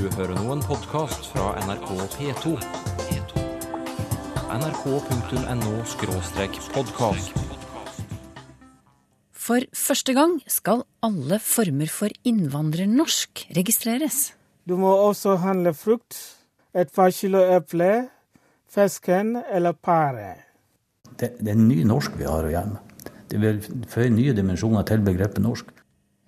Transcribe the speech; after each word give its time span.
Du 0.00 0.06
hører 0.16 0.32
nå 0.32 0.48
en 0.54 0.62
podkast 0.64 1.26
fra 1.28 1.50
NRK 1.60 1.90
P2. 2.14 2.54
nrk.no-podkast. 4.48 7.36
For 9.36 9.60
første 9.76 10.14
gang 10.16 10.40
skal 10.48 10.88
alle 11.04 11.36
former 11.44 11.84
for 11.92 12.08
innvandrernorsk 12.24 13.52
registreres. 13.58 14.32
Du 14.64 14.80
må 14.80 14.88
også 14.88 15.36
handle 15.44 15.76
frukt, 15.76 16.16
et 16.72 16.88
par 16.96 17.12
kilo 17.12 17.44
eple, 17.58 18.08
fisken 18.72 19.36
eller 19.52 19.76
pære. 19.76 20.40
Det, 21.12 21.36
det 21.44 21.52
er 21.52 21.60
ny 21.60 21.84
norsk 21.84 22.16
vi 22.16 22.24
har 22.24 22.48
å 22.48 22.50
gjøre 22.54 22.72
med. 22.72 22.80
Det 23.28 23.36
vil 23.44 23.60
føye 23.92 24.08
nye 24.16 24.32
dimensjoner 24.32 24.80
til 24.88 25.04
begrepet 25.04 25.44
norsk. 25.44 25.68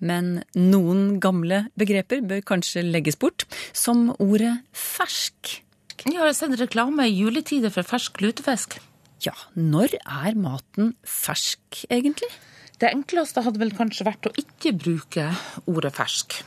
Men 0.03 0.43
noen 0.59 1.21
gamle 1.23 1.67
begreper 1.79 2.25
bør 2.27 2.43
kanskje 2.53 2.83
legges 2.85 3.19
bort, 3.21 3.47
som 3.73 4.11
ordet 4.19 4.57
fersk. 4.75 5.61
Jeg 6.03 6.19
har 6.19 6.33
sett 6.35 6.57
reklame 6.59 7.07
i 7.07 7.15
juletider 7.15 7.71
for 7.71 7.87
fersk 7.87 8.19
lutefisk. 8.25 8.81
Ja, 9.23 9.37
når 9.55 9.95
er 10.03 10.35
maten 10.35 10.97
fersk, 11.07 11.85
egentlig? 11.87 12.31
Det 12.83 12.91
enkleste 12.91 13.45
hadde 13.47 13.61
vel 13.63 13.71
kanskje 13.77 14.09
vært 14.09 14.27
å 14.27 14.35
ikke 14.35 14.73
bruke 14.75 15.29
ordet 15.71 15.93
fersk. 15.95 16.41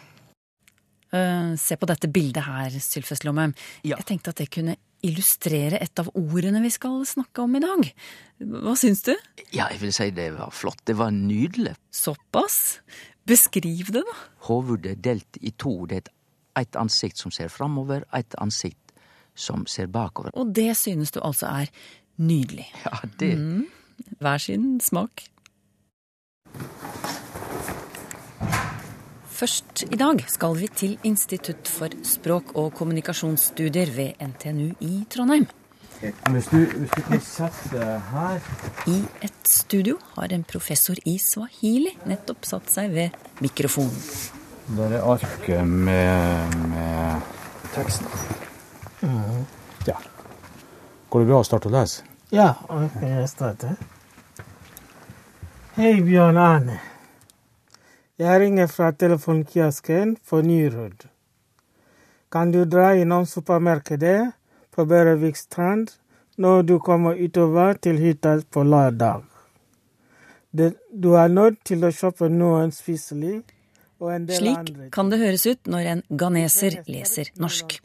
Eh, 1.15 1.53
se 1.55 1.77
på 1.79 1.87
dette 1.87 2.09
bildet 2.11 2.43
her, 2.43 2.75
Sylfest 2.83 3.23
Lomheim. 3.23 3.55
Ja. 3.87 3.95
Jeg 4.01 4.09
tenkte 4.09 4.33
at 4.33 4.41
det 4.41 4.49
kunne 4.51 4.75
illustrere 5.05 5.79
et 5.79 6.01
av 6.01 6.09
ordene 6.17 6.59
vi 6.63 6.71
skal 6.73 7.03
snakke 7.07 7.45
om 7.45 7.55
i 7.55 7.63
dag. 7.63 7.87
Hva 8.65 8.73
syns 8.79 9.05
du? 9.05 9.13
Ja, 9.53 9.69
jeg 9.71 9.79
vil 9.83 9.93
si 9.95 10.09
det 10.15 10.31
var 10.35 10.51
flott. 10.55 10.81
Det 10.87 10.97
var 10.99 11.13
nydelig. 11.15 11.75
Såpass? 11.93 12.81
Beskriv 13.25 13.89
det, 13.89 14.03
da. 14.05 14.17
Hovudet 14.47 14.91
er 14.91 15.01
delt 15.01 15.39
i 15.41 15.51
to. 15.57 15.85
Det 15.89 15.97
er 15.97 16.11
et, 16.61 16.75
ansikt 16.77 17.19
som 17.19 17.33
ser 17.33 17.49
framover, 17.49 18.05
et 18.15 18.35
ansikt 18.39 18.93
som 19.35 19.65
ser 19.67 19.89
bakover. 19.91 20.31
Og 20.37 20.53
det 20.55 20.75
synes 20.77 21.11
du 21.11 21.19
altså 21.23 21.49
er 21.49 21.71
nydelig. 22.17 22.69
Ja, 22.85 23.01
det 23.19 23.33
Hver 24.19 24.37
sin 24.37 24.79
smak. 24.79 25.23
Først 29.35 29.83
i 29.91 29.97
dag 29.99 30.21
skal 30.31 30.55
vi 30.59 30.67
til 30.67 30.97
Institutt 31.03 31.67
for 31.67 31.91
språk- 32.07 32.55
og 32.55 32.73
kommunikasjonsstudier 32.73 33.91
ved 33.95 34.21
NTNU 34.23 34.75
i 34.79 35.05
Trondheim. 35.11 35.47
Hvis 36.01 36.47
du, 36.51 36.57
hvis 36.57 36.91
du 36.91 37.01
kan 37.07 37.21
sette 37.23 37.85
her 38.11 38.47
I 38.91 38.97
et 39.23 39.47
studio 39.47 39.95
har 40.17 40.33
en 40.35 40.43
professor 40.43 40.99
i 41.07 41.15
swahili 41.21 41.93
nettopp 42.05 42.45
satt 42.45 42.71
seg 42.73 42.91
ved 42.91 43.15
mikrofonen. 43.43 43.95
Der 44.75 44.97
er 44.97 45.05
arket 45.07 45.63
med, 45.67 46.55
med 46.73 47.21
teksten. 47.75 48.07
Ja. 49.87 49.95
Går 51.09 51.23
det 51.23 51.29
bra 51.29 51.39
å 51.39 51.47
starte 51.47 51.71
å 51.71 51.75
lese? 51.77 52.03
Ja, 52.33 52.51
ok, 52.67 52.99
jeg 53.05 53.29
starter. 53.31 53.75
Hei, 55.77 55.99
Bjørn 56.03 56.39
Arne. 56.41 56.79
Jeg 58.19 58.39
ringer 58.41 58.67
fra 58.71 58.91
telefonkiosken 58.95 60.15
for 60.23 60.43
Nyrud. 60.43 61.05
Kan 62.31 62.51
du 62.51 62.63
dra 62.65 62.93
innom 62.97 63.27
supermarkedet 63.29 64.33
på 64.75 64.85
Berevik 64.89 65.39
strand 65.39 65.95
når 66.37 66.67
du 66.67 66.75
kommer 66.83 67.15
utover 67.15 67.79
til 67.79 67.99
hytta 68.01 68.37
på 68.51 68.63
lørdag? 68.67 69.23
Du 70.55 71.09
er 71.15 71.31
nødt 71.31 71.63
til 71.67 71.83
å 71.83 71.91
kjøpe 71.91 72.29
noen 72.31 72.71
spiselig 72.75 73.41
Slik 73.95 74.91
kan 74.91 75.07
det 75.07 75.21
høres 75.21 75.45
ut 75.47 75.69
når 75.71 75.87
en 75.87 76.01
ganeser 76.19 76.81
leser 76.91 77.29
norsk. 77.39 77.77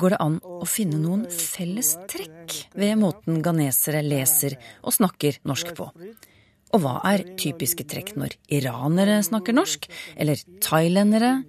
Går 0.00 0.14
det 0.14 0.20
an 0.24 0.38
å 0.40 0.64
finne 0.64 0.96
noen 0.96 1.26
felles 1.28 1.92
trekk 2.08 2.56
ved 2.72 2.96
måten 3.00 3.42
ganesere 3.44 4.00
leser 4.06 4.56
og 4.80 4.96
snakker 4.96 5.42
norsk 5.44 5.74
på? 5.76 5.90
Og 6.72 6.80
hva 6.80 6.94
er 7.04 7.26
typiske 7.36 7.84
trekk 7.84 8.14
når 8.16 8.38
iranere 8.48 9.18
snakker 9.26 9.52
norsk, 9.52 9.84
eller 10.16 10.40
thailendere, 10.64 11.42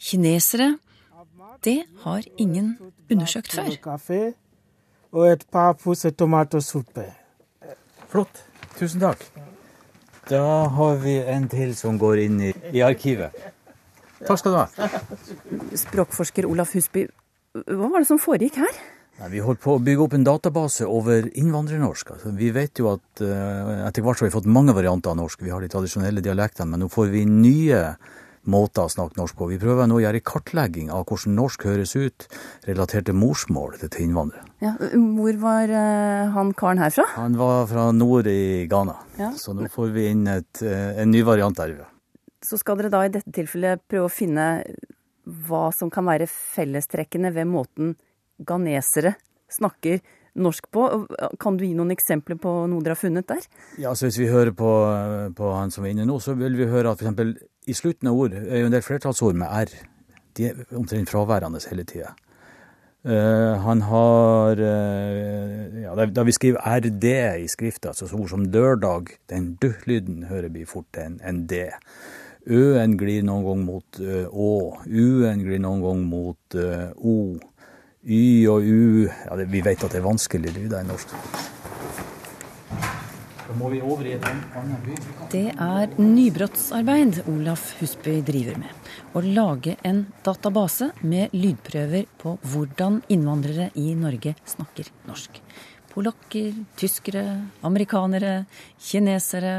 kinesere? 0.00 0.78
Det 1.60 1.82
har 2.06 2.24
ingen 2.40 2.78
undersøkt 3.10 3.54
før. 3.54 3.70
kaffe 3.82 4.20
og 5.12 5.26
et 5.26 5.46
par 5.50 5.72
poser 5.78 6.10
tomatsuppe. 6.10 7.06
Flott. 8.10 8.44
Tusen 8.78 9.02
takk. 9.02 9.24
Da 10.30 10.68
har 10.70 11.00
vi 11.02 11.16
en 11.18 11.48
til 11.50 11.74
som 11.74 11.98
går 11.98 12.22
inn 12.26 12.38
i, 12.50 12.52
i 12.72 12.84
arkivet. 12.86 13.34
Takk 14.26 14.38
skal 14.38 14.54
du 14.54 14.58
ha. 14.60 14.88
Språkforsker 15.80 16.46
Olaf 16.46 16.74
Husby, 16.76 17.06
hva 17.66 17.90
var 17.90 18.02
det 18.02 18.10
som 18.10 18.20
foregikk 18.20 18.60
her? 18.62 18.80
Nei, 19.20 19.28
vi 19.34 19.42
holdt 19.44 19.60
på 19.60 19.74
å 19.76 19.80
bygge 19.84 20.04
opp 20.04 20.14
en 20.16 20.24
database 20.24 20.86
over 20.88 21.26
innvandrernorsk. 21.36 22.14
Altså, 22.14 22.30
vi 22.36 22.48
vet 22.56 22.80
jo 22.80 22.92
at 22.94 23.20
uh, 23.20 23.84
etter 23.88 24.04
hvert 24.04 24.20
så 24.20 24.24
har 24.24 24.30
vi 24.30 24.36
fått 24.38 24.48
mange 24.48 24.72
varianter 24.76 25.12
av 25.12 25.18
norsk. 25.18 25.42
Vi 25.44 25.52
har 25.52 25.60
de 25.60 25.68
tradisjonelle 25.72 26.22
dialektene, 26.24 26.70
men 26.72 26.84
nå 26.84 26.88
får 26.92 27.10
vi 27.12 27.26
nye 27.28 27.82
måter 28.48 28.86
å 28.86 28.90
snakke 28.92 29.18
norsk 29.20 29.36
på. 29.36 29.48
Vi 29.50 29.58
prøver 29.60 29.86
nå 29.90 29.98
å 29.98 30.02
gjøre 30.02 30.20
en 30.20 30.26
kartlegging 30.30 30.90
av 30.94 31.04
hvordan 31.10 31.34
norsk 31.36 31.64
høres 31.68 31.92
ut 31.96 32.26
relatert 32.68 33.06
til 33.10 33.18
morsmålet 33.20 33.84
til 33.92 34.06
innvandrere. 34.06 34.46
Ja, 34.64 34.72
hvor 34.80 35.40
var 35.42 35.68
eh, 35.68 36.30
han 36.34 36.52
karen 36.56 36.80
herfra? 36.80 37.04
Han 37.16 37.36
var 37.40 37.66
fra 37.70 37.90
nord 37.92 38.26
i 38.30 38.66
Ghana, 38.70 38.96
Ja. 39.20 39.32
så 39.36 39.54
nå 39.56 39.68
får 39.72 39.92
vi 39.92 40.06
inn 40.10 40.26
et, 40.28 40.62
eh, 40.62 41.00
en 41.02 41.10
ny 41.10 41.22
variant 41.22 41.56
der. 41.56 41.76
Så 42.42 42.56
skal 42.58 42.76
dere 42.80 42.90
da 42.90 43.02
i 43.04 43.12
dette 43.12 43.30
tilfellet 43.32 43.82
prøve 43.88 44.08
å 44.08 44.12
finne 44.12 44.46
hva 45.28 45.68
som 45.76 45.90
kan 45.92 46.06
være 46.08 46.26
fellestrekkene 46.26 47.32
ved 47.34 47.46
måten 47.46 47.94
ganesere 48.40 49.14
snakker 49.52 50.00
norsk 50.40 50.70
på. 50.72 50.84
Kan 51.42 51.56
du 51.58 51.64
gi 51.66 51.74
noen 51.74 51.90
eksempler 51.92 52.38
på 52.40 52.52
noe 52.70 52.80
dere 52.82 52.94
har 52.94 53.00
funnet 53.02 53.26
der? 53.28 53.42
Ja, 53.82 53.92
så 53.98 54.06
Hvis 54.08 54.18
vi 54.22 54.28
hører 54.30 54.52
på, 54.56 54.70
på 55.36 55.52
han 55.56 55.70
som 55.74 55.84
er 55.84 55.90
inne 55.92 56.06
nå, 56.08 56.16
så 56.22 56.36
vil 56.38 56.56
vi 56.56 56.68
høre 56.70 56.92
at 56.94 57.02
f.eks. 57.02 57.34
i 57.66 57.76
slutten 57.76 58.08
av 58.08 58.18
ord 58.18 58.34
er 58.34 58.62
jo 58.62 58.68
en 58.68 58.74
del 58.74 58.84
flertallsord 58.84 59.38
med 59.38 59.48
r. 59.48 59.72
De 60.36 60.48
er 60.48 60.60
omtrent 60.76 61.10
fraværende 61.10 61.60
hele 61.68 61.84
tida. 61.84 62.14
han 63.64 63.80
har 63.88 64.60
uh, 64.60 65.82
ja, 65.82 65.94
da, 65.96 66.22
vi 66.22 66.32
skriver 66.36 66.60
RD 66.60 67.04
i 67.40 67.48
skrifta, 67.48 67.88
altså 67.88 68.08
ord 68.16 68.28
som 68.28 68.44
lørdag, 68.44 69.14
den 69.30 69.54
d-lyden 69.62 70.24
hører 70.28 70.48
vi 70.52 70.66
fort 70.68 71.00
en, 71.00 71.20
en 71.24 71.46
D. 71.46 71.70
Ø-en 72.46 72.96
glir 72.98 73.22
noen 73.24 73.44
gang 73.44 73.64
mot 73.64 74.00
ø, 74.00 74.26
å. 74.32 74.50
U-en 74.84 75.42
glir 75.44 75.60
noen 75.60 75.82
gang 75.84 76.04
mot 76.08 76.56
o. 76.96 77.16
Y 78.00 78.48
og 78.48 78.64
U 78.64 79.04
ja, 79.04 79.36
det, 79.36 79.50
Vi 79.52 79.60
vet 79.60 79.84
at 79.84 79.92
det 79.92 80.00
er 80.00 80.06
vanskelige 80.06 80.56
lyder 80.56 80.80
i 80.80 80.88
norsk. 80.88 81.08
Da 81.08 81.16
må 81.16 81.18
vi 81.20 81.28
over 81.28 81.36
i 81.36 81.44
et 81.44 81.68
annet 82.80 82.88
by. 82.88 83.39
Det 85.32 85.46
er 85.50 85.94
nybrottsarbeid 85.98 87.20
Olaf 87.30 87.74
Husby 87.80 88.20
driver 88.26 88.58
med. 88.62 88.88
Å 89.16 89.22
lage 89.24 89.76
en 89.86 90.04
database 90.24 90.90
med 91.02 91.34
lydprøver 91.34 92.06
på 92.20 92.36
hvordan 92.52 93.00
innvandrere 93.10 93.70
i 93.80 93.94
Norge 93.98 94.36
snakker 94.48 94.90
norsk. 95.08 95.40
Polakker, 95.90 96.54
tyskere, 96.78 97.24
amerikanere, 97.66 98.44
kinesere. 98.78 99.54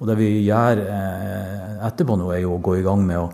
Og 0.00 0.08
det 0.10 0.18
vi 0.20 0.28
gjør 0.44 0.82
eh, 0.84 1.86
etterpå 1.88 2.18
nå, 2.20 2.28
er 2.34 2.44
jo 2.44 2.58
å 2.58 2.60
gå 2.64 2.76
i 2.80 2.84
gang 2.84 3.06
med 3.08 3.22
å, 3.22 3.26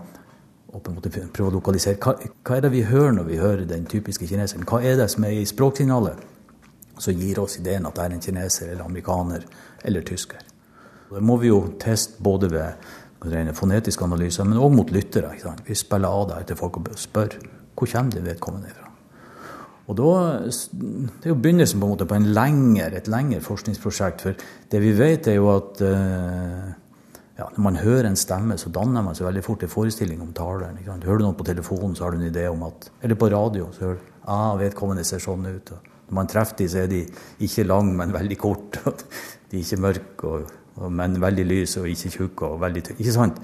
å 0.71 0.79
på 0.79 0.91
en 0.91 0.97
måte 1.01 1.11
prøve 1.11 1.51
å 1.51 1.57
lokalisere 1.59 1.99
hva, 1.99 2.15
hva 2.47 2.57
er 2.57 2.63
det 2.63 2.73
vi 2.75 2.87
hører 2.87 3.19
når 3.19 3.27
vi 3.27 3.43
hører 3.43 3.67
den 3.67 3.87
typiske 3.91 4.27
kineseren. 4.29 4.67
Hva 4.67 4.79
er 4.83 4.99
det 5.01 5.11
som 5.11 5.27
er 5.27 5.35
i 5.35 5.47
språksignalet 5.47 6.23
som 6.97 7.13
gir 7.13 7.39
oss 7.39 7.59
ideen 7.59 7.85
at 7.85 7.95
det 7.97 8.05
er 8.05 8.15
en 8.15 8.23
kineser 8.23 8.71
eller 8.71 8.87
amerikaner 8.87 9.45
eller 9.87 10.05
tysker. 10.07 10.43
Det 11.07 11.23
må 11.23 11.37
vi 11.41 11.51
jo 11.51 11.61
teste 11.79 12.21
både 12.23 12.49
ved 12.51 13.29
rene 13.31 13.53
fonetiske 13.55 14.03
analyser, 14.05 14.45
men 14.45 14.59
òg 14.61 14.73
mot 14.75 14.91
lyttere. 14.93 15.31
Vi 15.65 15.75
spiller 15.75 16.11
av 16.11 16.27
det 16.31 16.41
til 16.49 16.59
folk 16.59 16.81
og 16.81 16.91
spør 16.99 17.39
hvor 17.77 17.89
kommer 17.91 18.11
det 18.15 18.25
vedkommende 18.25 18.73
fra. 18.73 18.87
Og 19.87 19.95
da, 19.95 20.11
Det 20.49 21.29
er 21.29 21.31
jo 21.31 21.35
begynnelsen 21.39 21.79
på 21.79 21.85
en 21.85 21.93
måte 21.93 22.05
på 22.05 22.15
en 22.17 22.33
lengre, 22.35 22.89
et 22.97 23.07
lengre 23.07 23.39
forskningsprosjekt. 23.41 24.21
For 24.21 24.33
det 24.71 24.81
vi 24.81 24.91
vet, 24.97 25.27
er 25.27 25.37
jo 25.37 25.47
at 25.53 25.81
eh, 25.81 26.73
ja, 27.37 27.45
når 27.55 27.63
man 27.63 27.79
hører 27.79 28.09
en 28.09 28.19
stemme, 28.19 28.57
så 28.57 28.69
danner 28.73 29.05
man 29.05 29.15
seg 29.15 29.27
veldig 29.29 29.43
fort 29.45 29.63
en 29.63 29.71
forestilling 29.71 30.21
om 30.21 30.33
taleren. 30.33 30.79
Hører 30.83 31.21
du 31.21 31.23
noen 31.23 31.37
på 31.39 31.47
telefonen, 31.47 31.95
så 31.95 32.03
har 32.03 32.11
du 32.11 32.17
en 32.17 32.31
idé 32.31 32.47
om 32.49 32.63
at 32.67 32.89
Eller 33.01 33.15
på 33.15 33.29
radio, 33.29 33.69
så 33.71 33.85
hører 33.85 33.95
du 34.01 34.13
ah, 34.27 34.55
vedkommende 34.59 35.05
ser 35.07 35.23
sånn 35.23 35.45
ut. 35.45 35.71
Og 35.71 35.93
når 36.09 36.15
man 36.19 36.27
treffer 36.27 36.57
dem, 36.57 36.71
så 36.71 36.83
er 36.83 36.91
de 36.91 37.05
ikke 37.39 37.67
lang, 37.67 37.93
men 37.95 38.15
veldig 38.15 38.37
kort. 38.41 38.81
De 39.51 39.57
er 39.57 39.63
ikke 39.63 39.81
mørke, 39.81 40.27
og, 40.27 40.51
og, 40.75 40.91
men 40.91 41.21
veldig 41.21 41.45
lyse, 41.47 41.81
og 41.81 41.89
ikke 41.89 42.13
tjukke 42.13 42.51
og 42.51 42.61
veldig 42.61 42.83
tynne. 42.83 43.03
Ikke 43.03 43.15
sant? 43.15 43.41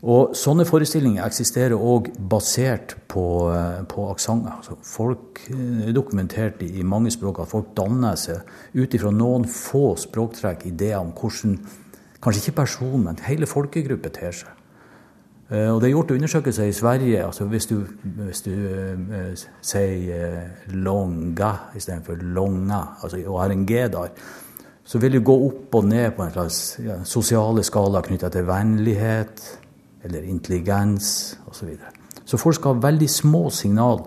Og 0.00 0.32
sånne 0.38 0.64
forestillinger 0.64 1.26
eksisterer 1.26 1.76
òg 1.76 2.08
basert 2.30 2.94
på, 3.10 3.24
eh, 3.52 3.82
på 3.84 4.06
aksenter. 4.08 4.54
Altså 4.56 4.78
folk 4.80 5.42
dokumenterte 5.50 5.92
dokumentert 5.92 6.62
i, 6.62 6.82
mange 6.82 7.10
språk 7.12 7.42
at 7.42 7.50
folk 7.50 7.74
danner 7.76 8.16
seg 8.16 8.40
ut 8.74 8.94
ifra 8.96 9.12
noen 9.12 9.44
få 9.44 9.96
språktrekk 10.00 10.64
ideer 10.70 11.02
om 11.02 11.12
hvordan 11.12 11.58
kanskje 12.22 12.46
ikke 12.46 12.62
personen, 12.62 13.04
men 13.04 13.20
hele 13.26 13.48
folkegrupper 13.48 14.12
ter 14.16 14.32
seg. 14.32 14.56
Eh, 15.50 15.68
og 15.68 15.80
det 15.80 15.88
er 15.88 15.96
gjort 15.96 16.10
undersøkelser 16.14 16.64
i 16.64 16.72
Sverige. 16.72 17.24
altså 17.24 17.44
Hvis 17.44 17.66
du, 17.66 17.84
hvis 18.02 18.42
du 18.42 18.52
eh, 18.52 19.34
sier 19.60 20.50
longa 20.72 21.52
istedenfor 21.76 22.14
longa, 22.22 22.80
altså, 23.02 23.22
og 23.26 23.40
har 23.42 23.50
en 23.50 23.66
G 23.66 23.72
der, 23.72 24.08
så 24.90 24.98
vil 24.98 25.14
du 25.14 25.20
gå 25.22 25.34
opp 25.46 25.76
og 25.78 25.86
ned 25.86 26.16
på 26.16 26.24
en 26.24 26.32
slags 26.34 26.56
ja, 26.82 26.96
sosiale 27.06 27.62
skala 27.66 28.02
knytta 28.02 28.30
til 28.34 28.48
vennlighet 28.48 29.42
eller 30.02 30.24
intelligens 30.26 31.36
osv. 31.44 31.60
Så, 31.60 31.68
videre. 31.68 31.92
så 32.24 32.40
folk 32.40 32.56
skal 32.58 32.74
ha 32.74 32.88
veldig 32.88 33.08
små 33.10 33.44
signal 33.54 34.02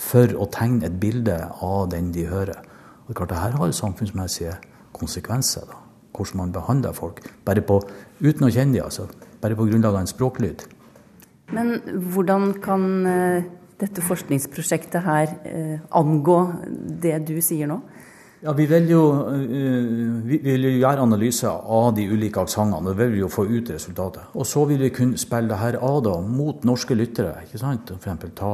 for 0.00 0.32
å 0.40 0.46
tegne 0.52 0.88
et 0.88 0.96
bilde 1.00 1.36
av 1.64 1.90
den 1.92 2.12
de 2.14 2.24
hører. 2.30 2.62
Og 3.06 3.12
klart, 3.16 3.32
det 3.32 3.42
her 3.42 3.58
har 3.60 3.74
samfunnsmessige 3.76 4.56
konsekvenser. 4.96 5.66
da, 5.68 5.82
Hvordan 6.16 6.40
man 6.40 6.52
behandler 6.52 6.96
folk. 6.96 7.20
Bare 7.44 7.60
på, 7.60 7.80
uten 8.20 8.48
å 8.48 8.52
kjenne 8.52 8.78
dem, 8.78 8.84
altså 8.84 9.08
bare 9.40 9.56
på 9.56 9.68
grunnlag 9.68 9.94
av 9.94 10.04
en 10.04 10.10
språklyd. 10.10 10.64
Men 11.52 11.76
hvordan 12.12 12.54
kan 12.64 12.86
eh, 13.06 13.48
dette 13.80 14.02
forskningsprosjektet 14.02 15.04
her 15.04 15.36
eh, 15.44 15.76
angå 15.92 16.40
det 17.04 17.18
du 17.28 17.36
sier 17.44 17.68
nå? 17.70 17.82
Ja, 18.44 18.52
Vi 18.52 18.66
vil 18.68 18.90
jo 18.90 19.00
uh, 19.32 20.26
vi 20.26 20.36
vil 20.44 20.66
jo 20.66 20.72
gjøre 20.76 21.04
analyser 21.06 21.48
av 21.72 21.94
de 21.96 22.04
ulike 22.10 22.42
aksentene, 22.42 22.82
og 22.82 22.98
vi 22.98 23.06
vil 23.08 23.22
jo 23.22 23.30
få 23.32 23.46
ut 23.48 23.70
resultatet. 23.72 24.28
Og 24.36 24.44
så 24.46 24.64
vil 24.68 24.82
vi 24.84 24.90
kunne 24.92 25.16
spille 25.18 25.48
det 25.48 25.58
her 25.60 25.78
av 25.80 26.02
da, 26.04 26.18
mot 26.20 26.64
norske 26.68 26.94
lyttere. 26.94 27.32
ikke 27.46 27.60
sant? 27.62 27.92
F.eks. 27.96 28.26
Ta, 28.36 28.52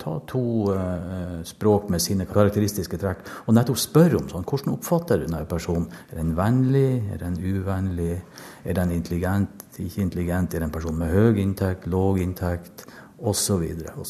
ta 0.00 0.14
to 0.30 0.44
eh, 0.72 1.38
språk 1.44 1.90
med 1.92 2.00
sine 2.00 2.24
karakteristiske 2.30 3.00
trekk, 3.02 3.24
og 3.46 3.56
nettopp 3.58 3.80
spørre 3.82 4.20
om 4.20 4.28
sånn, 4.30 4.46
hvordan 4.48 4.76
oppfatter 4.78 5.24
denne 5.24 5.42
personen. 5.50 5.88
Er 6.08 6.22
den 6.22 6.34
vennlig? 6.38 7.02
Er 7.12 7.24
den 7.26 7.36
uvennlig? 7.42 8.20
Er 8.64 8.78
den 8.78 8.94
intelligent? 8.96 9.66
Ikke 9.76 10.06
intelligent? 10.06 10.54
Er 10.54 10.64
den 10.64 10.70
en 10.70 10.76
person 10.78 10.96
med 10.96 11.12
høy 11.12 11.42
inntekt? 11.42 11.90
Låg 11.90 12.22
inntekt? 12.24 12.86
Osv. 13.18 13.58
videre, 13.60 13.96
Og 13.98 14.06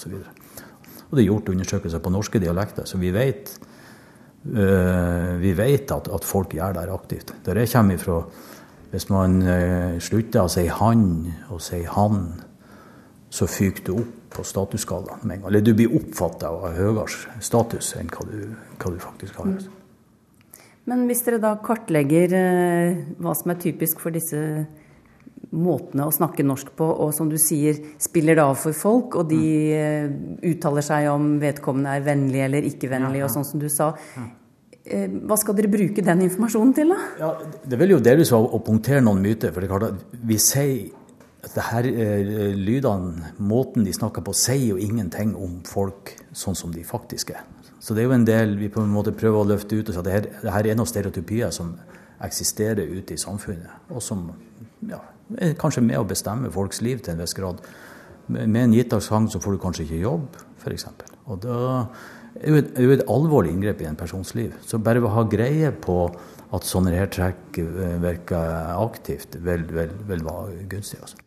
og 1.09 1.17
det 1.17 1.23
er 1.23 1.31
gjort 1.31 1.49
undersøkelser 1.49 1.99
på 2.05 2.11
norske 2.13 2.39
dialekter, 2.39 2.85
så 2.85 2.99
vi 3.01 3.09
vet 3.11 3.55
Eh, 3.59 3.68
vi 4.49 5.51
vet 5.57 5.91
at, 5.93 6.09
at, 6.09 6.25
folk 6.25 6.55
gjør 6.57 6.77
det 6.79 6.85
aktivt. 6.93 7.33
Der 7.45 7.59
jeg 7.61 7.69
kommer 7.73 7.99
ifra, 7.99 8.21
hvis 8.91 9.09
man 9.13 9.43
uh, 9.45 9.99
slutter 10.01 10.47
å 10.47 10.53
si 10.53 10.67
'han' 10.69 11.51
og 11.53 11.61
sier 11.61 11.89
'han', 11.93 12.41
så 13.31 13.47
fyker 13.47 13.85
du 13.85 13.93
opp 14.01 14.15
på 14.33 14.45
statusskalaen 14.45 15.21
med 15.23 15.37
en 15.37 15.43
gang. 15.43 15.51
Eller 15.51 15.61
du 15.61 15.75
blir 15.75 15.93
oppfatta 15.97 16.49
av 16.49 16.73
høyere 16.77 17.05
status 17.41 17.95
enn 17.97 18.09
hva 18.09 18.25
du, 18.29 18.55
hva 18.81 18.93
du 18.93 18.99
faktisk 18.99 19.37
har. 19.37 19.47
Mm. 19.47 19.77
Men 20.89 21.05
hvis 21.09 21.21
dere 21.27 21.41
da 21.43 21.55
kartlegger 21.61 22.33
uh, 22.33 23.01
hva 23.21 23.35
som 23.37 23.53
er 23.53 23.61
typisk 23.61 24.01
for 24.01 24.15
disse 24.15 24.41
måtene 25.53 26.07
å 26.09 26.13
snakke 26.13 26.45
norsk 26.45 26.73
på, 26.77 26.85
og 26.85 27.13
som 27.17 27.29
du 27.29 27.37
sier 27.41 27.77
spiller 28.01 28.37
det 28.37 28.45
av 28.45 28.57
for 28.61 28.77
folk, 28.77 29.17
og 29.21 29.29
de 29.31 29.45
mm. 29.77 30.17
uttaler 30.51 30.85
seg 30.85 31.09
om 31.13 31.37
vedkommende 31.41 31.95
er 31.97 32.05
vennlig 32.09 32.43
eller 32.45 32.69
ikke 32.69 32.91
vennlig, 32.91 33.21
ja, 33.21 33.27
ja. 33.27 33.29
og 33.29 33.37
sånn 33.37 33.49
som 33.49 33.63
du 33.63 33.69
sa. 33.73 33.93
Eh, 34.17 34.29
hva 35.29 35.37
skal 35.41 35.57
dere 35.59 35.71
bruke 35.73 36.05
den 36.05 36.23
informasjonen 36.27 36.73
til, 36.77 36.95
da? 36.95 37.11
Ja, 37.21 37.33
det 37.69 37.79
vil 37.81 37.97
jo 37.97 38.01
delvis 38.05 38.33
være 38.35 38.53
å 38.57 38.63
punktere 38.65 39.03
noen 39.05 39.21
myter. 39.25 39.53
For 39.53 39.61
det 39.61 39.69
er 39.69 39.75
klart 39.75 39.89
at 39.91 40.23
vi 40.29 40.39
sier 40.43 40.89
at 41.45 41.55
det 41.55 41.67
her 41.69 41.87
eh, 41.87 42.55
lydene, 42.57 43.33
måten 43.39 43.87
de 43.87 43.95
snakker 43.95 44.25
på, 44.27 44.35
sier 44.37 44.73
jo 44.73 44.81
ingenting 44.83 45.37
om 45.39 45.61
folk 45.69 46.17
sånn 46.37 46.59
som 46.59 46.73
de 46.75 46.83
faktisk 46.87 47.31
er. 47.37 47.45
Så 47.79 47.95
det 47.95 48.03
er 48.03 48.09
jo 48.09 48.17
en 48.17 48.27
del 48.27 48.57
vi 48.59 48.71
på 48.73 48.83
en 48.83 48.91
måte 48.91 49.15
prøver 49.15 49.45
å 49.45 49.49
løfte 49.53 49.79
ut 49.79 49.89
og 49.89 49.95
si 49.95 50.01
at 50.01 50.09
det 50.09 50.17
her, 50.17 50.27
det 50.43 50.55
her 50.55 50.67
er 50.67 50.79
noen 50.79 50.91
stereotypier 50.91 51.55
som 51.55 51.77
eksisterer 52.27 52.91
ute 52.91 53.15
i 53.15 53.21
samfunnet, 53.21 53.87
og 53.95 54.03
som 54.03 54.25
ja, 54.91 54.99
er 55.39 55.55
kanskje 55.59 55.85
med 55.87 56.01
å 56.01 56.07
bestemme 56.09 56.51
folks 56.51 56.83
liv 56.83 57.05
til 57.05 57.15
en 57.15 57.23
viss 57.23 57.37
grad. 57.39 57.63
Med 58.29 58.59
en 58.65 58.75
gitt 58.75 58.93
aksent 58.93 59.33
så 59.33 59.41
får 59.41 59.55
du 59.55 59.63
kanskje 59.63 59.87
ikke 59.87 60.03
jobb, 60.03 60.41
f.eks. 60.59 60.89
Og 61.31 61.39
da 61.45 61.61
er 62.39 62.51
jo, 62.53 62.59
et, 62.61 62.73
er 62.77 62.87
jo 62.87 62.97
et 62.97 63.07
alvorlig 63.11 63.55
inngrep 63.55 63.83
i 63.83 63.89
en 63.91 63.99
persons 63.99 64.35
liv. 64.39 64.53
Så 64.67 64.81
bare 64.83 65.03
å 65.03 65.15
ha 65.15 65.25
greie 65.29 65.73
på 65.73 66.01
at 66.55 66.65
sånne 66.65 66.95
her 66.95 67.11
trekk 67.13 67.61
eh, 67.61 67.97
virker 68.03 68.75
aktivt, 68.79 69.37
vil, 69.45 69.67
vil, 69.73 69.93
vil 70.09 70.25
være 70.27 70.69
gunstig. 70.71 71.01
Altså. 71.03 71.21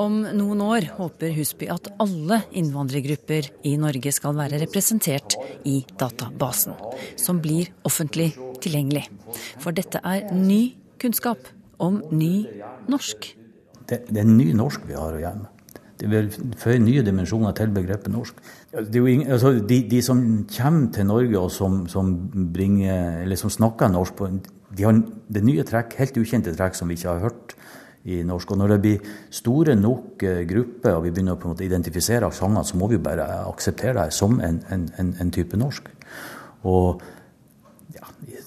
Om 0.00 0.20
noen 0.38 0.62
år 0.64 0.86
håper 0.96 1.34
Husby 1.36 1.68
at 1.72 1.90
alle 2.00 2.40
innvandrergrupper 2.56 3.50
i 3.68 3.74
Norge 3.80 4.12
skal 4.14 4.36
være 4.38 4.60
representert 4.62 5.36
i 5.68 5.80
databasen, 6.00 6.76
som 7.20 7.40
blir 7.42 7.72
offentlig 7.88 8.30
tilgjengelig. 8.64 9.06
For 9.60 9.76
dette 9.76 10.00
er 10.06 10.30
ny 10.32 10.76
kunnskap 11.00 11.50
om 11.80 12.00
ny 12.12 12.46
norsk. 12.90 13.32
Det, 13.90 14.04
det 14.08 14.22
er 14.22 14.30
ny 14.30 14.52
norsk 14.56 14.86
vi 14.88 14.96
har 14.96 15.16
å 15.16 15.20
gjøre 15.20 15.42
med. 15.42 15.56
Det 16.00 16.08
vil 16.08 16.30
føye 16.56 16.80
nye 16.80 17.02
dimensjoner 17.04 17.52
til 17.58 17.72
begrepet 17.76 18.12
norsk. 18.12 18.38
Ingen, 18.70 19.26
altså 19.26 19.56
de, 19.66 19.80
de, 19.90 19.98
som 20.02 20.20
kommer 20.46 20.92
til 20.94 21.06
Norge 21.06 21.38
og 21.38 21.50
som, 21.50 21.88
som, 21.90 22.12
bringer, 22.54 23.26
som 23.36 23.50
snakker 23.50 23.90
norsk, 23.90 24.20
de 24.78 24.84
har 24.86 25.00
det 25.34 25.42
nye 25.42 25.64
trekk, 25.66 25.96
helt 25.98 26.20
ukjente 26.20 26.54
trekk 26.54 26.78
som 26.78 26.88
vi 26.90 26.94
ikke 26.94 27.08
har 27.10 27.24
hørt 27.24 27.56
i 28.06 28.20
norsk. 28.22 28.52
Og 28.54 28.60
når 28.60 28.74
det 28.74 28.80
blir 28.84 29.08
store 29.34 29.74
nok 29.74 30.22
eh, 30.22 30.44
grupper 30.48 30.94
og 30.94 31.02
vi 31.04 31.12
begynner 31.16 31.34
å 31.34 31.56
identifisere 31.58 32.30
aksenter, 32.30 32.62
så 32.62 32.78
må 32.78 32.88
vi 32.92 33.00
bare 33.02 33.26
akseptere 33.48 34.04
det 34.04 34.14
som 34.14 34.38
en, 34.38 34.62
en, 34.70 34.86
en, 35.18 35.34
type 35.34 35.58
norsk. 35.58 35.90
Og 36.70 37.02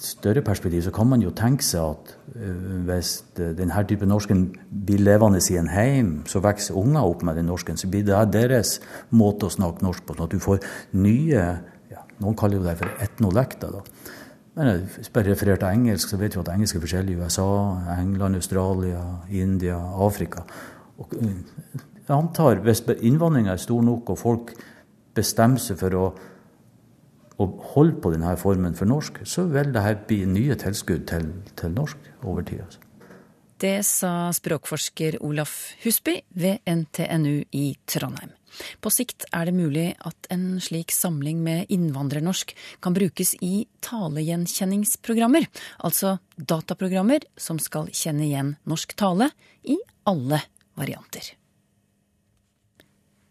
større 0.03 0.41
perspektiv 0.43 0.83
så 0.83 0.91
kan 0.91 1.07
man 1.07 1.21
jo 1.23 1.31
tenke 1.35 1.63
seg 1.65 1.93
at 1.95 2.13
uh, 2.35 2.79
hvis 2.87 3.13
denne 3.37 3.83
type 3.87 4.07
norsken 4.09 4.45
blir 4.67 5.03
levende 5.03 5.39
i 5.51 5.59
en 5.59 5.71
heim, 5.71 6.11
så 6.27 6.41
vokser 6.43 6.77
unger 6.79 7.07
opp 7.07 7.23
med 7.23 7.39
den 7.39 7.47
norsken. 7.51 7.79
Så 7.79 7.87
blir 7.91 8.03
det 8.07 8.19
deres 8.33 8.79
måte 9.11 9.47
å 9.47 9.53
snakke 9.53 9.85
norsk 9.85 10.05
på. 10.05 10.17
sånn 10.17 10.27
at 10.27 10.35
du 10.35 10.43
får 10.43 10.59
nye 10.97 11.45
ja, 11.91 12.03
Noen 12.19 12.35
kaller 12.39 12.59
jo 12.59 12.65
det 12.67 12.75
for 12.81 13.03
etnolekter. 13.03 13.71
da. 13.71 14.11
Men 14.55 14.69
jeg 14.69 15.25
refererer 15.27 15.61
til 15.61 15.69
engelsk, 15.71 16.09
så 16.09 16.19
vet 16.21 16.35
vi 16.35 16.43
at 16.43 16.51
engelsk 16.53 16.77
er 16.77 16.83
forskjellig 16.83 17.15
i 17.15 17.23
USA, 17.23 17.47
England, 17.97 18.35
Australia, 18.35 19.01
India, 19.31 19.79
Afrika. 20.05 20.43
Og 20.99 21.15
uh, 21.15 21.31
jeg 22.03 22.15
antar 22.17 22.59
hvis 22.65 22.83
innvandringa 22.99 23.55
er 23.55 23.63
stor 23.63 23.81
nok, 23.81 24.13
og 24.13 24.19
folk 24.19 24.53
bestemmer 25.15 25.61
seg 25.61 25.79
for 25.79 25.95
å 25.95 26.05
å 27.41 27.49
holder 27.73 27.99
på 28.01 28.13
denne 28.13 28.35
formen 28.39 28.77
for 28.77 28.89
norsk, 28.89 29.23
så 29.25 29.47
vil 29.51 29.73
dette 29.73 30.07
bli 30.09 30.23
nye 30.29 30.57
tilskudd 30.59 31.07
til, 31.09 31.29
til 31.59 31.73
norsk 31.75 32.09
over 32.23 32.45
tid. 32.45 32.63
Altså. 32.65 32.83
Det 33.63 33.79
sa 33.87 34.27
språkforsker 34.35 35.21
Olaf 35.23 35.53
Husby 35.85 36.17
ved 36.35 36.65
NTNU 36.67 37.45
i 37.55 37.67
Trondheim. 37.87 38.33
På 38.83 38.91
sikt 38.93 39.25
er 39.33 39.47
det 39.47 39.55
mulig 39.55 39.85
at 40.05 40.27
en 40.33 40.59
slik 40.61 40.91
samling 40.93 41.39
med 41.45 41.71
innvandrernorsk 41.73 42.53
kan 42.83 42.93
brukes 42.93 43.33
i 43.41 43.65
talegjenkjenningsprogrammer, 43.85 45.47
altså 45.79 46.17
dataprogrammer 46.35 47.25
som 47.39 47.61
skal 47.61 47.89
kjenne 47.95 48.27
igjen 48.27 48.51
norsk 48.69 48.93
tale 48.99 49.31
i 49.63 49.79
alle 50.09 50.43
varianter. 50.77 51.31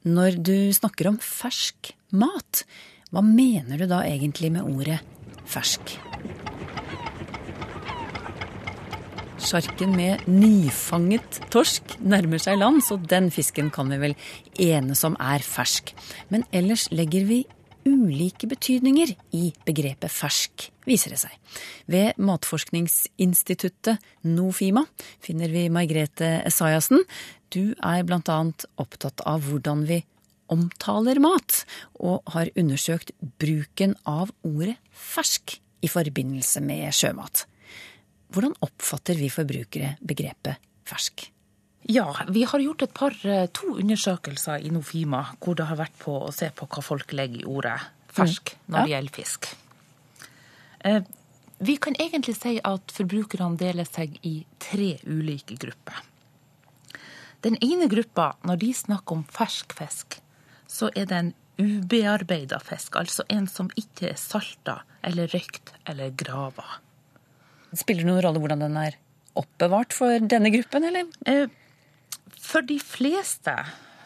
Når 0.02 0.40
du 0.42 0.56
snakker 0.74 1.12
om 1.12 1.20
fersk 1.22 1.92
mat, 2.10 2.64
hva 3.12 3.20
mener 3.20 3.76
du 3.76 3.84
da 3.90 4.00
egentlig 4.08 4.48
med 4.54 4.64
ordet 4.64 5.02
fersk? 5.44 5.98
Sjarken 9.42 9.92
med 9.98 10.22
nyfanget 10.30 11.42
torsk 11.52 11.98
nærmer 12.00 12.40
seg 12.40 12.56
land, 12.56 12.80
så 12.80 12.96
den 12.96 13.28
fisken 13.34 13.68
kan 13.74 13.90
vi 13.92 13.98
vel 14.00 14.14
enes 14.64 15.02
om 15.04 15.18
er 15.20 15.44
fersk. 15.44 15.92
Men 16.32 16.46
ellers 16.56 16.86
legger 16.94 17.26
vi 17.28 17.42
ulike 17.84 18.48
betydninger 18.48 19.12
i 19.36 19.50
begrepet 19.66 20.12
fersk, 20.14 20.70
viser 20.88 21.12
det 21.12 21.20
seg. 21.24 21.34
Ved 21.90 22.16
Matforskningsinstituttet 22.22 24.00
Nofima 24.30 24.86
finner 25.20 25.52
vi 25.52 25.66
Margrethe 25.74 26.38
Esaiassen. 26.46 27.04
Du 27.52 27.74
er 27.76 28.06
bl.a. 28.08 28.38
opptatt 28.80 29.26
av 29.28 29.44
hvordan 29.50 29.84
vi 29.90 30.00
omtaler 30.52 31.20
mat, 31.22 31.62
og 31.98 32.22
har 32.34 32.52
undersøkt 32.58 33.14
bruken 33.42 33.96
av 34.08 34.32
ordet 34.46 34.76
fersk 34.92 35.56
i 35.82 35.90
forbindelse 35.90 36.62
med 36.64 36.92
sjømat. 36.94 37.46
Hvordan 38.32 38.54
oppfatter 38.64 39.18
vi 39.18 39.28
forbrukere 39.32 39.96
begrepet 40.00 40.60
fersk? 40.88 41.26
Ja, 41.90 42.06
vi 42.30 42.44
har 42.46 42.62
gjort 42.62 42.82
et 42.82 42.94
par, 42.94 43.16
eh, 43.24 43.48
to 43.52 43.74
undersøkelser 43.74 44.62
i 44.62 44.70
Nofima 44.70 45.24
hvor 45.40 45.56
det 45.58 45.66
har 45.66 45.76
vært 45.76 45.98
på 45.98 46.14
å 46.28 46.30
se 46.32 46.48
på 46.54 46.68
hva 46.70 46.82
folk 46.82 47.12
legger 47.12 47.42
i 47.42 47.48
ordet 47.48 47.80
fersk 48.12 48.54
mm. 48.54 48.62
når 48.68 48.78
det 48.78 48.94
gjelder 48.94 49.16
fisk. 49.16 49.48
Eh, 50.84 51.02
vi 51.58 51.76
kan 51.76 51.94
egentlig 51.98 52.36
si 52.38 52.56
at 52.62 52.94
forbrukerne 52.94 53.58
deler 53.58 53.86
seg 53.86 54.14
i 54.22 54.44
tre 54.62 54.96
ulike 55.06 55.58
grupper. 55.58 55.98
Den 57.42 57.58
ene 57.58 57.88
gruppa, 57.90 58.36
når 58.46 58.60
de 58.62 58.72
snakker 58.74 59.18
om 59.18 59.24
fersk 59.26 59.74
fisk, 59.74 60.21
så 60.72 60.88
er 60.96 61.08
det 61.10 61.18
en 61.18 61.32
ubearbeida 61.60 62.58
fisk, 62.64 62.96
altså 62.96 63.26
en 63.30 63.46
som 63.50 63.68
ikke 63.78 64.08
er 64.14 64.18
salta 64.20 64.78
eller 65.04 65.28
røykt 65.32 65.74
eller 65.90 66.14
grava. 66.16 66.64
Spiller 67.76 68.04
det 68.04 68.10
noen 68.10 68.22
rolle 68.24 68.40
hvordan 68.42 68.64
den 68.66 68.78
er 68.80 68.96
oppbevart 69.38 69.94
for 69.96 70.24
denne 70.28 70.50
gruppen, 70.52 70.84
eller? 70.88 71.08
Eh, 71.28 71.48
For 72.42 72.64
de 72.66 72.78
fleste 72.82 73.54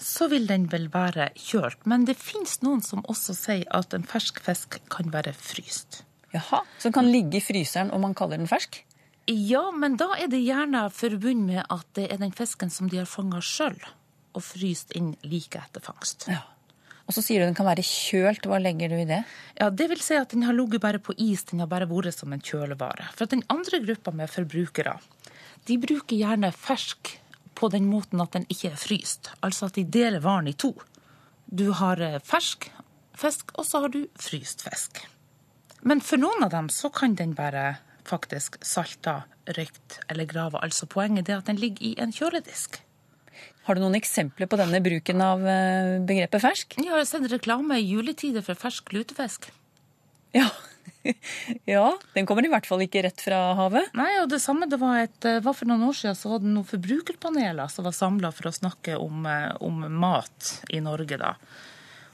så 0.02 0.28
vil 0.28 0.44
den 0.46 0.66
vel 0.70 0.88
være 0.92 1.30
kjølt, 1.40 1.86
men 1.88 2.04
det 2.06 2.18
fins 2.20 2.60
noen 2.62 2.82
som 2.84 3.02
også 3.08 3.34
sier 3.34 3.64
at 3.74 3.94
en 3.96 4.04
fersk 4.06 4.42
fisk 4.44 4.76
kan 4.92 5.08
være 5.14 5.32
fryst. 5.34 6.02
Jaha, 6.34 6.60
Så 6.78 6.90
den 6.90 6.92
kan 6.98 7.08
ligge 7.10 7.38
i 7.38 7.40
fryseren 7.44 7.90
og 7.94 8.02
man 8.04 8.14
kaller 8.14 8.36
den 8.38 8.50
fersk? 8.50 8.82
Ja, 9.26 9.70
men 9.74 9.96
da 9.98 10.12
er 10.14 10.28
det 10.30 10.44
gjerne 10.44 10.84
forbundet 10.94 11.46
med 11.48 11.62
at 11.72 11.86
det 11.98 12.10
er 12.12 12.20
den 12.20 12.34
fisken 12.36 12.70
som 12.70 12.90
de 12.92 13.00
har 13.00 13.08
fanga 13.10 13.40
sjøl, 13.42 13.78
og 14.36 14.44
fryst 14.44 14.92
inn 14.94 15.14
like 15.24 15.58
etter 15.58 15.82
fangst. 15.82 16.28
Ja. 16.30 16.44
Og 17.06 17.14
så 17.14 17.22
sier 17.22 17.40
du 17.40 17.46
den 17.46 17.56
kan 17.56 17.68
være 17.68 17.84
kjølt. 17.86 18.48
Hva 18.50 18.58
legger 18.58 18.90
du 18.90 18.96
i 18.98 19.08
det? 19.08 19.20
Ja, 19.60 19.70
Det 19.70 19.86
vil 19.92 20.02
si 20.02 20.16
at 20.18 20.32
den 20.34 20.42
har 20.42 20.56
ligget 20.56 20.82
bare 20.82 20.98
på 20.98 21.14
is, 21.16 21.44
den 21.46 21.62
har 21.62 21.70
bare 21.70 21.86
vært 21.86 22.18
som 22.18 22.32
en 22.34 22.42
kjølevare. 22.42 23.10
For 23.14 23.30
den 23.30 23.44
andre 23.52 23.80
gruppa 23.84 24.10
med 24.10 24.32
forbrukere, 24.32 24.98
de 25.66 25.78
bruker 25.78 26.18
gjerne 26.18 26.50
fersk 26.52 27.14
på 27.56 27.70
den 27.72 27.86
måten 27.88 28.20
at 28.20 28.34
den 28.36 28.46
ikke 28.52 28.72
er 28.72 28.80
fryst. 28.80 29.30
Altså 29.40 29.70
at 29.70 29.78
de 29.78 29.84
deler 29.84 30.20
varen 30.20 30.50
i 30.50 30.56
to. 30.58 30.74
Du 31.46 31.70
har 31.78 32.00
eh, 32.02 32.18
fersk 32.22 32.68
fisk, 33.16 33.54
og 33.56 33.64
så 33.64 33.84
har 33.84 33.94
du 33.94 34.04
fryst 34.20 34.66
fisk. 34.66 35.00
Men 35.86 36.02
for 36.02 36.20
noen 36.20 36.44
av 36.44 36.52
dem 36.52 36.68
så 36.72 36.90
kan 36.92 37.14
den 37.16 37.36
være 37.38 37.76
faktisk 38.06 38.58
salta, 38.66 39.22
røykt 39.56 40.00
eller 40.10 40.28
grava. 40.28 40.60
Altså 40.62 40.88
poenget 40.90 41.30
er 41.30 41.40
at 41.40 41.48
den 41.50 41.60
ligger 41.62 41.86
i 41.86 41.94
en 42.02 42.14
kjøledisk. 42.14 42.80
Har 43.66 43.74
du 43.74 43.82
noen 43.82 43.98
eksempler 43.98 44.46
på 44.50 44.58
denne 44.60 44.80
bruken 44.84 45.22
av 45.24 45.42
eh, 45.42 45.96
begrepet 46.06 46.42
fersk? 46.44 46.78
Ja, 46.78 46.88
Jeg 46.88 46.94
har 46.94 47.06
sett 47.08 47.30
reklame 47.32 47.80
i 47.80 47.86
juletider 47.86 48.44
for 48.46 48.58
fersk 48.58 48.92
lutefisk. 48.94 49.50
Ja. 50.36 50.50
ja, 51.64 51.86
den 52.14 52.26
kommer 52.26 52.46
i 52.46 52.50
hvert 52.50 52.66
fall 52.68 52.82
ikke 52.84 53.02
rett 53.06 53.22
fra 53.22 53.40
havet. 53.58 53.90
Nei, 53.98 54.10
og 54.22 54.30
det 54.30 54.40
samme 54.44 54.68
det 54.70 54.78
var, 54.82 55.00
et, 55.06 55.18
eh, 55.26 55.40
var 55.44 55.56
for 55.56 55.70
noen 55.70 55.86
år 55.88 55.96
siden 55.98 56.18
så 56.18 56.34
var 56.34 56.42
det 56.42 56.52
noen 56.52 56.68
forbrukerpaneler 56.68 57.72
som 57.72 57.86
var 57.86 57.96
samla 57.96 58.32
for 58.34 58.50
å 58.50 58.54
snakke 58.54 58.98
om, 59.00 59.26
eh, 59.30 59.50
om, 59.64 59.82
mat 60.00 60.52
i 60.70 60.82
Norge, 60.84 61.18
da. 61.22 61.34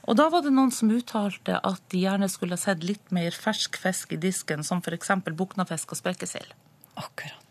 Og 0.03 0.17
da 0.19 0.27
var 0.33 0.43
det 0.43 0.51
noen 0.51 0.73
som 0.73 0.91
uttalte 0.91 1.61
at 1.63 1.85
de 1.93 2.01
gjerne 2.03 2.27
skulle 2.31 2.57
ha 2.57 2.63
sett 2.63 2.83
litt 2.83 3.13
mer 3.15 3.31
fersk 3.31 3.79
fisk 3.79 4.17
i 4.17 4.19
disken, 4.19 4.65
som 4.67 4.83
f.eks. 4.83 5.15
buknafisk 5.31 5.95
og 5.95 6.01
spekesild. 6.01 6.51
Akkurat. 6.99 7.42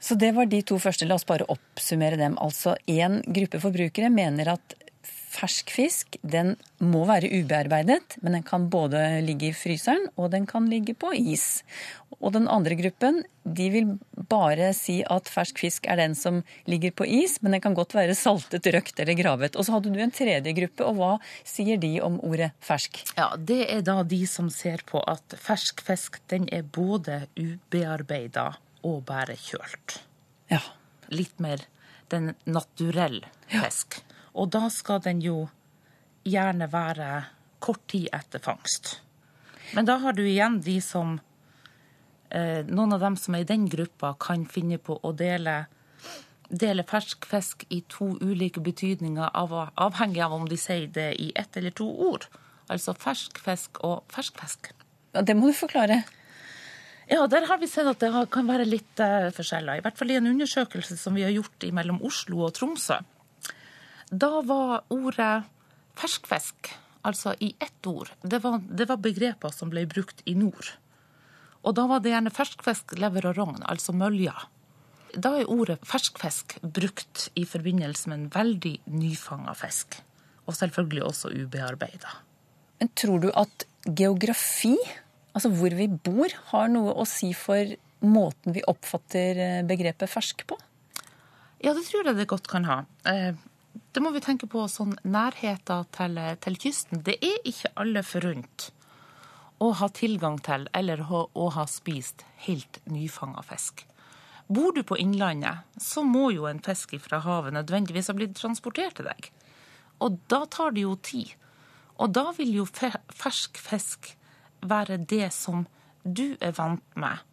Så 0.00 0.16
det 0.16 0.32
var 0.36 0.48
de 0.48 0.62
to 0.64 0.78
første. 0.80 1.06
La 1.06 1.18
oss 1.20 1.28
bare 1.28 1.48
oppsummere 1.52 2.16
dem. 2.20 2.38
Altså 2.40 2.76
én 2.88 3.20
gruppe 3.28 3.60
forbrukere 3.60 4.10
mener 4.12 4.54
at 4.56 4.76
fersk 5.30 5.70
fisk 5.70 6.16
den 6.26 6.56
må 6.82 7.04
være 7.08 7.30
ubearbeidet, 7.30 8.16
men 8.22 8.34
den 8.34 8.44
kan 8.46 8.66
både 8.72 9.20
ligge 9.24 9.50
i 9.50 9.56
fryseren 9.56 10.08
og 10.18 10.32
den 10.34 10.46
kan 10.50 10.66
ligge 10.70 10.96
på 10.98 11.12
is. 11.14 11.62
Og 12.18 12.34
den 12.34 12.48
andre 12.50 12.76
gruppen 12.78 13.22
de 13.44 13.68
vil 13.72 13.92
bare 14.30 14.72
si 14.76 14.98
at 15.08 15.30
fersk 15.30 15.62
fisk 15.62 15.86
er 15.90 16.00
den 16.02 16.16
som 16.18 16.42
ligger 16.68 16.92
på 16.92 17.06
is, 17.06 17.38
men 17.40 17.54
den 17.54 17.62
kan 17.64 17.76
godt 17.78 17.94
være 17.96 18.16
saltet, 18.18 18.66
røkt 18.74 19.00
eller 19.00 19.16
gravet. 19.18 19.56
Og 19.56 19.66
så 19.66 19.76
hadde 19.76 19.92
du 19.94 20.00
en 20.02 20.12
tredje 20.14 20.54
gruppe, 20.56 20.84
og 20.86 20.98
hva 20.98 21.12
sier 21.46 21.80
de 21.80 21.94
om 22.04 22.18
ordet 22.26 22.50
fersk? 22.64 23.00
Ja, 23.16 23.30
Det 23.38 23.62
er 23.70 23.86
da 23.86 24.02
de 24.02 24.24
som 24.28 24.50
ser 24.52 24.84
på 24.86 25.02
at 25.08 25.38
fersk 25.40 25.80
fisk 25.86 26.20
den 26.32 26.50
er 26.52 26.66
både 26.66 27.22
ubearbeida 27.38 28.50
og 28.86 29.02
bare 29.08 29.36
kjølt. 29.38 30.00
Ja. 30.50 30.62
Litt 31.10 31.38
mer 31.42 31.64
den 32.10 32.34
naturell 32.44 33.22
fisk. 33.50 34.00
Ja. 34.00 34.16
Og 34.40 34.50
da 34.54 34.68
skal 34.70 35.02
den 35.04 35.22
jo 35.24 35.48
gjerne 36.26 36.68
være 36.70 37.10
kort 37.62 37.82
tid 37.90 38.08
etter 38.14 38.42
fangst. 38.42 39.00
Men 39.74 39.86
da 39.86 39.98
har 40.02 40.16
du 40.16 40.22
igjen 40.26 40.60
de 40.64 40.78
som 40.82 41.18
eh, 42.30 42.66
Noen 42.66 42.94
av 42.96 43.02
dem 43.04 43.16
som 43.18 43.34
er 43.34 43.44
i 43.44 43.48
den 43.48 43.68
gruppa, 43.70 44.14
kan 44.18 44.46
finne 44.50 44.78
på 44.82 44.98
å 45.02 45.12
dele, 45.16 45.64
dele 46.48 46.86
fersk 46.86 47.26
fisk 47.30 47.66
i 47.70 47.82
to 47.90 48.12
ulike 48.20 48.62
betydninger, 48.64 49.30
av, 49.34 49.54
avhengig 49.74 50.22
av 50.26 50.34
om 50.38 50.48
de 50.50 50.58
sier 50.58 50.88
det 50.90 51.12
i 51.22 51.30
ett 51.38 51.56
eller 51.56 51.74
to 51.74 51.88
ord. 52.10 52.26
Altså 52.70 52.94
fersk 52.94 53.38
fisk 53.42 53.82
og 53.86 54.06
fersk 54.14 54.38
fisk. 54.42 54.72
Ja, 55.14 55.22
det 55.26 55.34
må 55.34 55.50
du 55.50 55.56
forklare. 55.58 56.04
Ja, 57.10 57.24
der 57.26 57.46
har 57.50 57.58
vi 57.58 57.66
sett 57.66 57.88
at 57.90 58.02
det 58.02 58.10
kan 58.30 58.46
være 58.46 58.68
litt 58.68 59.00
uh, 59.02 59.32
forskjeller. 59.34 59.80
I 59.80 59.82
hvert 59.82 59.96
fall 59.98 60.12
i 60.12 60.18
en 60.20 60.28
undersøkelse 60.30 60.94
som 60.98 61.16
vi 61.18 61.24
har 61.26 61.34
gjort 61.34 61.66
mellom 61.74 61.98
Oslo 62.06 62.44
og 62.46 62.54
Tromsø. 62.54 63.00
Da 64.10 64.30
var 64.46 64.84
ordet 64.94 65.32
ferskfisk, 65.98 66.70
altså 67.06 67.34
i 67.42 67.52
ett 67.58 67.86
ord, 67.86 68.12
det 68.22 68.40
var, 68.44 68.60
det 68.62 68.86
var, 68.90 69.02
begreper 69.02 69.52
som 69.54 69.70
ble 69.72 69.84
brukt 69.90 70.22
i 70.26 70.36
nord. 70.38 70.70
Og 71.66 71.76
da 71.76 71.84
var 71.90 72.00
det 72.00 72.14
gjerne 72.14 72.32
ferskfisk, 72.32 72.94
lever 72.98 73.26
og 73.30 73.36
rogn, 73.36 73.60
altså 73.68 73.92
mølja. 73.92 74.34
Da 75.10 75.34
er 75.40 75.50
ordet 75.50 75.80
ferskfisk 75.86 76.56
brukt 76.62 77.28
i 77.34 77.44
forbindelse 77.44 78.10
med 78.10 78.18
en 78.18 78.32
veldig 78.34 78.74
nyfanga 78.94 79.54
fisk. 79.58 79.98
Og 80.46 80.56
selvfølgelig 80.56 81.04
også 81.04 81.34
ubearbeida. 81.34 82.14
Men 82.80 82.90
tror 82.96 83.20
du 83.22 83.28
at 83.36 83.66
geografi 83.84 84.76
altså 85.32 85.52
hvor 85.54 85.74
vi 85.76 85.86
bor, 85.90 86.32
har 86.52 86.72
noe 86.72 86.94
å 86.94 87.06
si 87.08 87.32
for 87.36 87.76
måten 88.00 88.56
vi 88.56 88.64
oppfatter 88.68 89.40
eh, 89.44 89.60
begrepet 89.68 90.10
fersk 90.10 90.46
på? 90.48 90.58
Ja, 91.60 91.74
det 91.76 91.84
tror 91.88 92.08
jeg 92.08 92.16
det 92.16 92.30
godt 92.30 92.48
kan 92.48 92.64
ha. 92.68 92.82
Eh, 93.08 93.36
det 93.92 94.02
må 94.02 94.12
vi 94.14 94.22
tenke 94.24 94.48
på 94.50 94.64
sånn 94.70 94.96
nærheten 95.04 95.88
til, 95.94 96.20
til 96.40 96.58
kysten. 96.62 97.02
Det 97.06 97.18
er 97.20 97.42
ikke 97.48 97.74
alle 97.80 98.02
forunt 98.06 98.70
å 99.60 99.72
ha 99.76 99.90
tilgang 99.92 100.38
til 100.42 100.66
eller 100.76 101.02
å, 101.04 101.26
å 101.36 101.50
ha 101.52 101.66
spist 101.68 102.24
helt 102.46 102.80
nyfanga 102.88 103.44
fisk. 103.44 103.84
Bor 104.50 104.72
du 104.74 104.80
på 104.82 104.96
Innlandet, 104.98 105.66
så 105.78 106.02
må 106.02 106.30
jo 106.34 106.48
en 106.48 106.62
fisk 106.64 106.96
fra 107.04 107.20
havet 107.22 107.54
nødvendigvis 107.54 108.08
ha 108.10 108.16
blitt 108.18 108.34
transportert 108.38 108.96
til 108.98 109.06
deg. 109.06 109.28
Og 110.02 110.16
da 110.32 110.42
tar 110.50 110.72
det 110.74 110.86
jo 110.86 110.96
tid. 111.04 111.36
Og 112.00 112.10
da 112.16 112.30
vil 112.34 112.56
jo 112.62 112.64
fersk 112.66 113.60
fisk 113.60 114.14
være 114.62 115.00
det 115.08 115.30
som 115.34 115.66
du 116.04 116.36
er 116.40 116.54
vant 116.56 116.84
med 116.96 117.26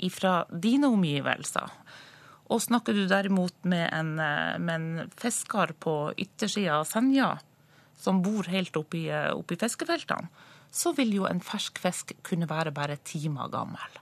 ifra 0.00 0.44
dine 0.50 0.88
omgivelser. 0.90 1.68
Og 2.50 2.62
snakker 2.64 2.96
du 2.96 3.04
derimot 3.06 3.54
med 3.68 3.86
en, 3.94 4.18
eh, 4.18 4.58
med 4.58 4.74
en 4.74 5.10
fisker 5.16 5.74
på 5.78 6.12
yttersida 6.18 6.80
av 6.80 6.84
Senja, 6.88 7.38
som 7.96 8.22
bor 8.22 8.48
helt 8.48 8.76
oppi, 8.76 9.08
eh, 9.08 9.30
oppi 9.30 9.56
fiskefeltene, 9.56 10.28
så 10.70 10.94
vil 10.96 11.12
jo 11.14 11.26
en 11.26 11.40
fersk 11.40 11.78
fisk 11.78 12.12
kunne 12.22 12.48
være 12.48 12.72
bare 12.72 12.96
timer 13.04 13.50
gammel. 13.50 14.00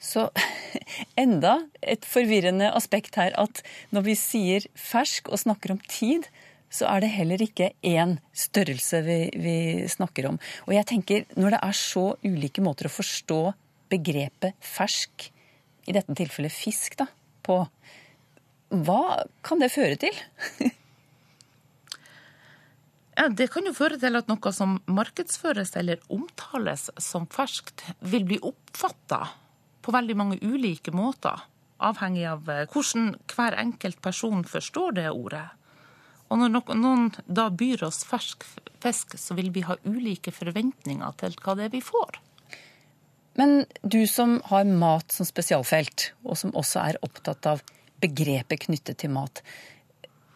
Så 0.00 0.30
enda 1.16 1.68
et 1.82 2.04
forvirrende 2.04 2.70
aspekt 2.72 3.16
her 3.16 3.32
at 3.40 3.62
når 3.92 4.02
vi 4.02 4.14
sier 4.14 4.66
fersk 4.76 5.28
og 5.32 5.40
snakker 5.40 5.72
om 5.72 5.80
tid, 5.88 6.28
så 6.76 6.88
er 6.90 7.04
det 7.04 7.12
heller 7.14 7.42
ikke 7.42 7.70
én 7.86 8.16
størrelse 8.36 9.00
vi, 9.06 9.18
vi, 9.40 9.56
snakker 9.88 10.28
om. 10.30 10.40
Og 10.68 10.74
jeg 10.76 10.88
tenker, 10.90 11.24
når 11.38 11.56
det 11.56 11.62
er 11.68 11.78
så 11.78 12.06
ulike 12.26 12.64
måter 12.64 12.90
å 12.90 12.92
forstå 12.92 13.40
begrepet 13.92 14.58
fersk, 14.64 15.30
i 15.86 15.94
dette 15.94 16.16
tilfellet 16.18 16.50
fisk, 16.50 16.98
da, 16.98 17.06
på, 17.46 17.60
hva 18.74 19.02
kan 19.46 19.62
det 19.62 19.70
føre 19.70 19.94
til? 20.02 20.16
ja, 23.18 23.28
det 23.30 23.46
kan 23.54 23.68
jo 23.68 23.74
føre 23.76 24.00
til 24.02 24.18
at 24.18 24.26
noe 24.30 24.52
som 24.54 24.80
markedsføres 24.90 25.76
eller 25.78 26.02
omtales 26.12 26.88
som 26.98 27.28
ferskt, 27.30 27.86
vil 28.02 28.26
bli 28.26 28.40
oppfatta 28.42 29.22
på 29.86 29.94
veldig 29.94 30.16
mange 30.18 30.40
ulike 30.42 30.90
måter. 30.90 31.46
Avhengig 31.86 32.24
av 32.26 32.48
eh, 32.50 32.66
hvordan 32.72 33.12
hver 33.30 33.54
enkelt 33.60 34.02
person 34.02 34.42
forstår 34.48 34.98
det 34.98 35.10
ordet. 35.12 35.46
Og 36.30 36.40
når 36.40 36.74
noen 36.74 37.10
da 37.26 37.48
byr 37.54 37.84
oss 37.86 38.02
fersk 38.06 38.44
fisk, 38.82 39.14
så 39.18 39.36
vil 39.38 39.52
vi 39.54 39.64
ha 39.66 39.78
ulike 39.86 40.34
forventninger 40.34 41.18
til 41.20 41.36
hva 41.42 41.54
det 41.58 41.68
er 41.68 41.74
vi 41.76 41.82
får. 41.84 42.18
Men 43.36 43.66
du 43.84 44.00
som 44.08 44.38
har 44.48 44.64
mat 44.64 45.12
som 45.12 45.28
spesialfelt, 45.28 46.10
og 46.24 46.38
som 46.40 46.54
også 46.56 46.82
er 46.86 47.00
opptatt 47.04 47.46
av 47.50 47.62
begrepet 48.00 48.64
knyttet 48.66 49.02
til 49.02 49.12
mat. 49.12 49.42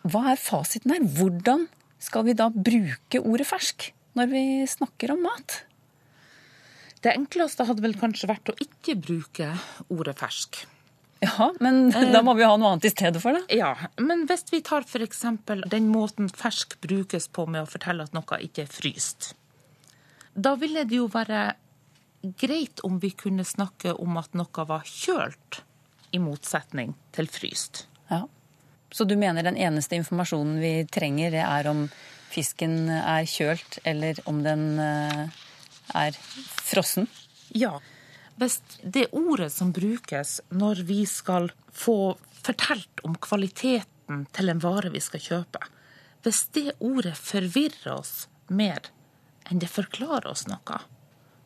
Hva 0.05 0.31
er 0.33 0.41
fasiten 0.41 0.93
her? 0.95 1.05
Hvordan 1.17 1.67
skal 2.01 2.27
vi 2.29 2.37
da 2.37 2.49
bruke 2.53 3.21
ordet 3.21 3.49
fersk 3.49 3.91
når 4.19 4.31
vi 4.33 4.45
snakker 4.69 5.15
om 5.15 5.25
mat? 5.25 5.63
Det 7.01 7.15
enkleste 7.17 7.65
hadde 7.65 7.85
vel 7.85 7.97
kanskje 7.97 8.29
vært 8.29 8.53
å 8.53 8.59
ikke 8.61 8.99
bruke 9.01 9.49
ordet 9.89 10.19
fersk. 10.21 10.61
Ja, 11.21 11.53
men 11.61 11.91
da 12.15 12.23
må 12.25 12.35
vi 12.35 12.47
ha 12.49 12.57
noe 12.57 12.75
annet 12.75 12.89
i 12.89 12.93
stedet 12.93 13.21
for 13.23 13.37
det. 13.37 13.45
Ja, 13.57 13.75
men 14.01 14.25
hvis 14.29 14.47
vi 14.53 14.63
tar 14.65 14.87
f.eks. 14.89 15.25
den 15.69 15.91
måten 15.93 16.31
fersk 16.33 16.79
brukes 16.81 17.29
på 17.29 17.47
med 17.47 17.65
å 17.65 17.71
fortelle 17.71 18.07
at 18.09 18.17
noe 18.17 18.41
ikke 18.41 18.65
er 18.65 18.73
fryst, 18.73 19.35
da 20.35 20.55
ville 20.57 20.87
det 20.89 20.97
jo 20.97 21.11
være 21.13 21.51
greit 22.41 22.81
om 22.87 22.99
vi 23.03 23.13
kunne 23.17 23.45
snakke 23.45 23.95
om 23.97 24.17
at 24.21 24.37
noe 24.37 24.67
var 24.69 24.87
kjølt, 24.89 25.65
i 26.11 26.19
motsetning 26.19 26.97
til 27.15 27.29
fryst. 27.31 27.85
Ja. 28.09 28.25
Så 28.91 29.05
du 29.07 29.15
mener 29.15 29.47
den 29.47 29.55
eneste 29.61 29.95
informasjonen 29.95 30.57
vi 30.59 30.73
trenger, 30.91 31.31
det 31.31 31.45
er 31.45 31.69
om 31.71 31.85
fisken 32.33 32.89
er 32.91 33.29
kjølt, 33.31 33.79
eller 33.87 34.19
om 34.31 34.41
den 34.43 34.65
eh, 34.83 35.39
er 36.01 36.19
frossen? 36.67 37.07
Ja 37.55 37.77
hvis 38.41 38.59
det 38.81 39.11
ordet 39.13 39.51
som 39.53 39.73
brukes 39.77 40.39
når 40.49 40.83
vi 40.89 41.03
skal 41.09 41.51
få 41.73 42.17
fortalt 42.41 43.03
om 43.05 43.19
kvaliteten 43.21 44.25
til 44.35 44.53
en 44.53 44.63
vare 44.63 44.93
vi 44.95 45.03
skal 45.05 45.21
kjøpe, 45.21 45.61
hvis 46.25 46.47
det 46.57 46.73
ordet 46.81 47.17
forvirrer 47.21 47.93
oss 47.95 48.29
mer 48.49 48.91
enn 49.51 49.61
det 49.61 49.71
forklarer 49.71 50.31
oss 50.31 50.47
noe, 50.49 50.81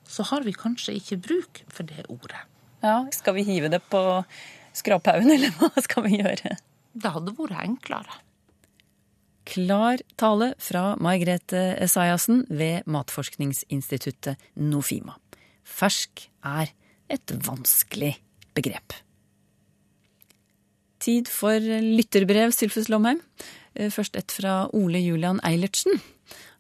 så 0.07 0.27
har 0.31 0.45
vi 0.47 0.55
kanskje 0.55 0.97
ikke 0.99 1.21
bruk 1.25 1.63
for 1.73 1.89
det 1.89 2.07
ordet. 2.13 2.43
Ja, 2.85 3.07
Skal 3.17 3.39
vi 3.39 3.47
hive 3.49 3.71
det 3.73 3.81
på 3.89 4.01
skraphaugen, 4.77 5.31
eller 5.33 5.55
hva 5.59 5.73
skal 5.83 6.05
vi 6.07 6.21
gjøre? 6.21 6.57
Det 6.95 7.13
hadde 7.15 7.35
vært 7.39 7.59
enklere. 7.63 8.21
Klar 9.45 10.01
tale 10.21 10.53
fra 10.63 10.95
Mai 11.01 11.19
Grete 11.21 11.75
Esaiassen 11.85 12.45
ved 12.49 12.87
Matforskningsinstituttet 12.89 14.41
Nofima. 14.57 15.19
Fersk 15.65 16.29
er 16.45 16.73
et 17.11 17.35
vanskelig 17.47 18.15
begrep. 18.57 18.97
Tid 21.05 21.29
for 21.29 21.61
lytterbrev, 21.61 22.53
Sylfus 22.55 22.89
Lomheim. 22.89 23.21
Eh, 23.75 23.91
først 23.93 24.17
et 24.17 24.33
fra 24.33 24.69
Ole 24.73 25.03
Julian 25.05 25.41
Eilertsen. 25.45 26.01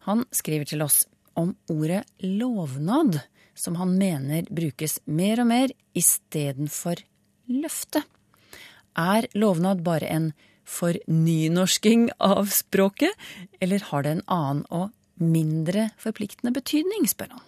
Han 0.04 0.24
skriver 0.32 0.68
til 0.68 0.82
oss 0.84 1.06
om 1.34 1.54
ordet 1.72 2.04
lovnad, 2.20 3.22
som 3.54 3.78
han 3.80 3.94
mener 3.98 4.44
brukes 4.50 4.98
mer 5.06 5.40
og 5.40 5.48
mer 5.48 5.72
istedenfor 5.96 7.00
løfte. 7.48 8.02
Er 8.98 9.26
lovnad 9.34 9.82
bare 9.86 10.10
en 10.10 10.32
fornynorsking 10.64 12.10
av 12.20 12.50
språket, 12.52 13.12
eller 13.60 13.82
har 13.90 14.04
det 14.04 14.12
en 14.16 14.26
annen 14.26 14.62
og 14.70 14.92
mindre 15.20 15.90
forpliktende 16.00 16.54
betydning, 16.54 17.06
spør 17.08 17.36
han. 17.36 17.44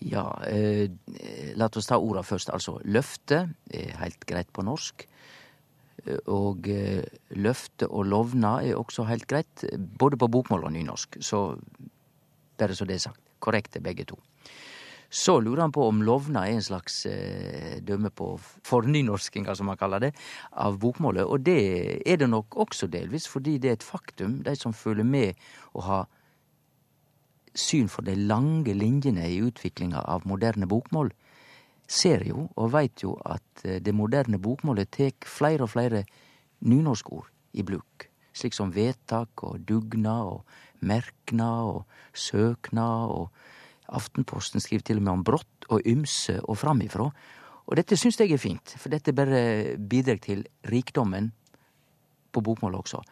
Ja, 0.00 0.24
eh, 0.48 0.88
la 1.60 1.68
oss 1.68 1.88
ta 1.90 1.98
orda 2.00 2.22
først. 2.24 2.50
Altså 2.54 2.78
løfte 2.84 3.42
er 3.68 3.96
helt 4.00 4.24
greit 4.26 4.48
på 4.52 4.64
norsk. 4.64 5.06
Og 6.32 6.68
eh, 6.72 7.04
løfte 7.36 7.88
og 7.88 8.06
lovna 8.08 8.58
er 8.64 8.78
også 8.80 9.04
helt 9.10 9.28
greit, 9.28 9.66
både 9.76 10.16
på 10.16 10.30
bokmål 10.32 10.64
og 10.64 10.72
nynorsk. 10.72 11.20
Så 11.20 11.58
bare 12.56 12.76
så 12.76 12.88
det 12.88 12.96
er 12.96 13.08
sagt. 13.10 13.20
Korrekte 13.40 13.80
begge 13.80 14.04
to. 14.04 14.18
Så 15.10 15.40
lurer 15.40 15.64
han 15.64 15.72
på 15.74 15.82
om 15.88 16.02
lovna 16.06 16.44
er 16.46 16.54
en 16.54 16.62
slags 16.62 17.02
eh, 17.08 17.80
dømme 17.82 18.12
på 18.14 18.34
fornynorskinga, 18.68 19.56
som 19.58 19.66
man 19.66 19.78
kaller 19.80 20.04
det, 20.04 20.10
av 20.52 20.78
bokmålet. 20.78 21.26
Og 21.26 21.42
det 21.42 21.58
er 22.06 22.20
det 22.20 22.28
nok 22.30 22.54
også 22.62 22.86
delvis, 22.92 23.26
fordi 23.28 23.56
det 23.58 23.72
er 23.72 23.78
et 23.78 23.86
faktum. 23.86 24.38
De 24.46 24.54
som 24.56 24.76
følger 24.76 25.04
med 25.04 25.40
og 25.74 25.82
har 25.88 26.06
syn 27.54 27.88
for 27.90 28.06
de 28.06 28.14
lange 28.16 28.74
linjene 28.74 29.26
i 29.28 29.40
utviklinga 29.42 30.02
av 30.06 30.26
moderne 30.28 30.68
bokmål, 30.70 31.10
ser 31.90 32.22
jo 32.28 32.46
og 32.54 32.72
veit 32.74 33.02
jo 33.02 33.16
at 33.26 33.64
eh, 33.64 33.80
det 33.82 33.94
moderne 33.96 34.38
bokmålet 34.38 34.92
tek 34.94 35.26
flere 35.26 35.66
og 35.66 35.72
flere 35.74 36.04
nynorskord 36.60 37.30
i 37.58 37.64
bruk. 37.66 38.06
Slik 38.32 38.54
som 38.54 38.70
vedtak 38.74 39.42
og 39.42 39.64
dugnad 39.66 40.28
og 40.36 40.86
merknad 40.86 41.72
og 41.74 42.14
søknad 42.14 43.16
og 43.16 43.48
Aftenposten 43.90 44.62
skriver 44.62 44.84
til 44.86 45.00
og 45.00 45.02
med 45.02 45.12
om 45.12 45.22
brått 45.26 45.66
og 45.74 45.86
ymse 45.88 46.36
og 46.44 46.58
framifrå. 46.60 47.08
Og 47.66 47.78
dette 47.78 47.98
syns 47.98 48.20
jeg 48.20 48.30
er 48.34 48.38
fint, 48.38 48.74
for 48.78 48.92
dette 48.92 49.14
bare 49.14 49.76
bidrar 49.78 50.20
til 50.22 50.44
rikdommen 50.70 51.32
på 52.30 52.42
bokmål 52.46 52.78
også. 52.78 53.02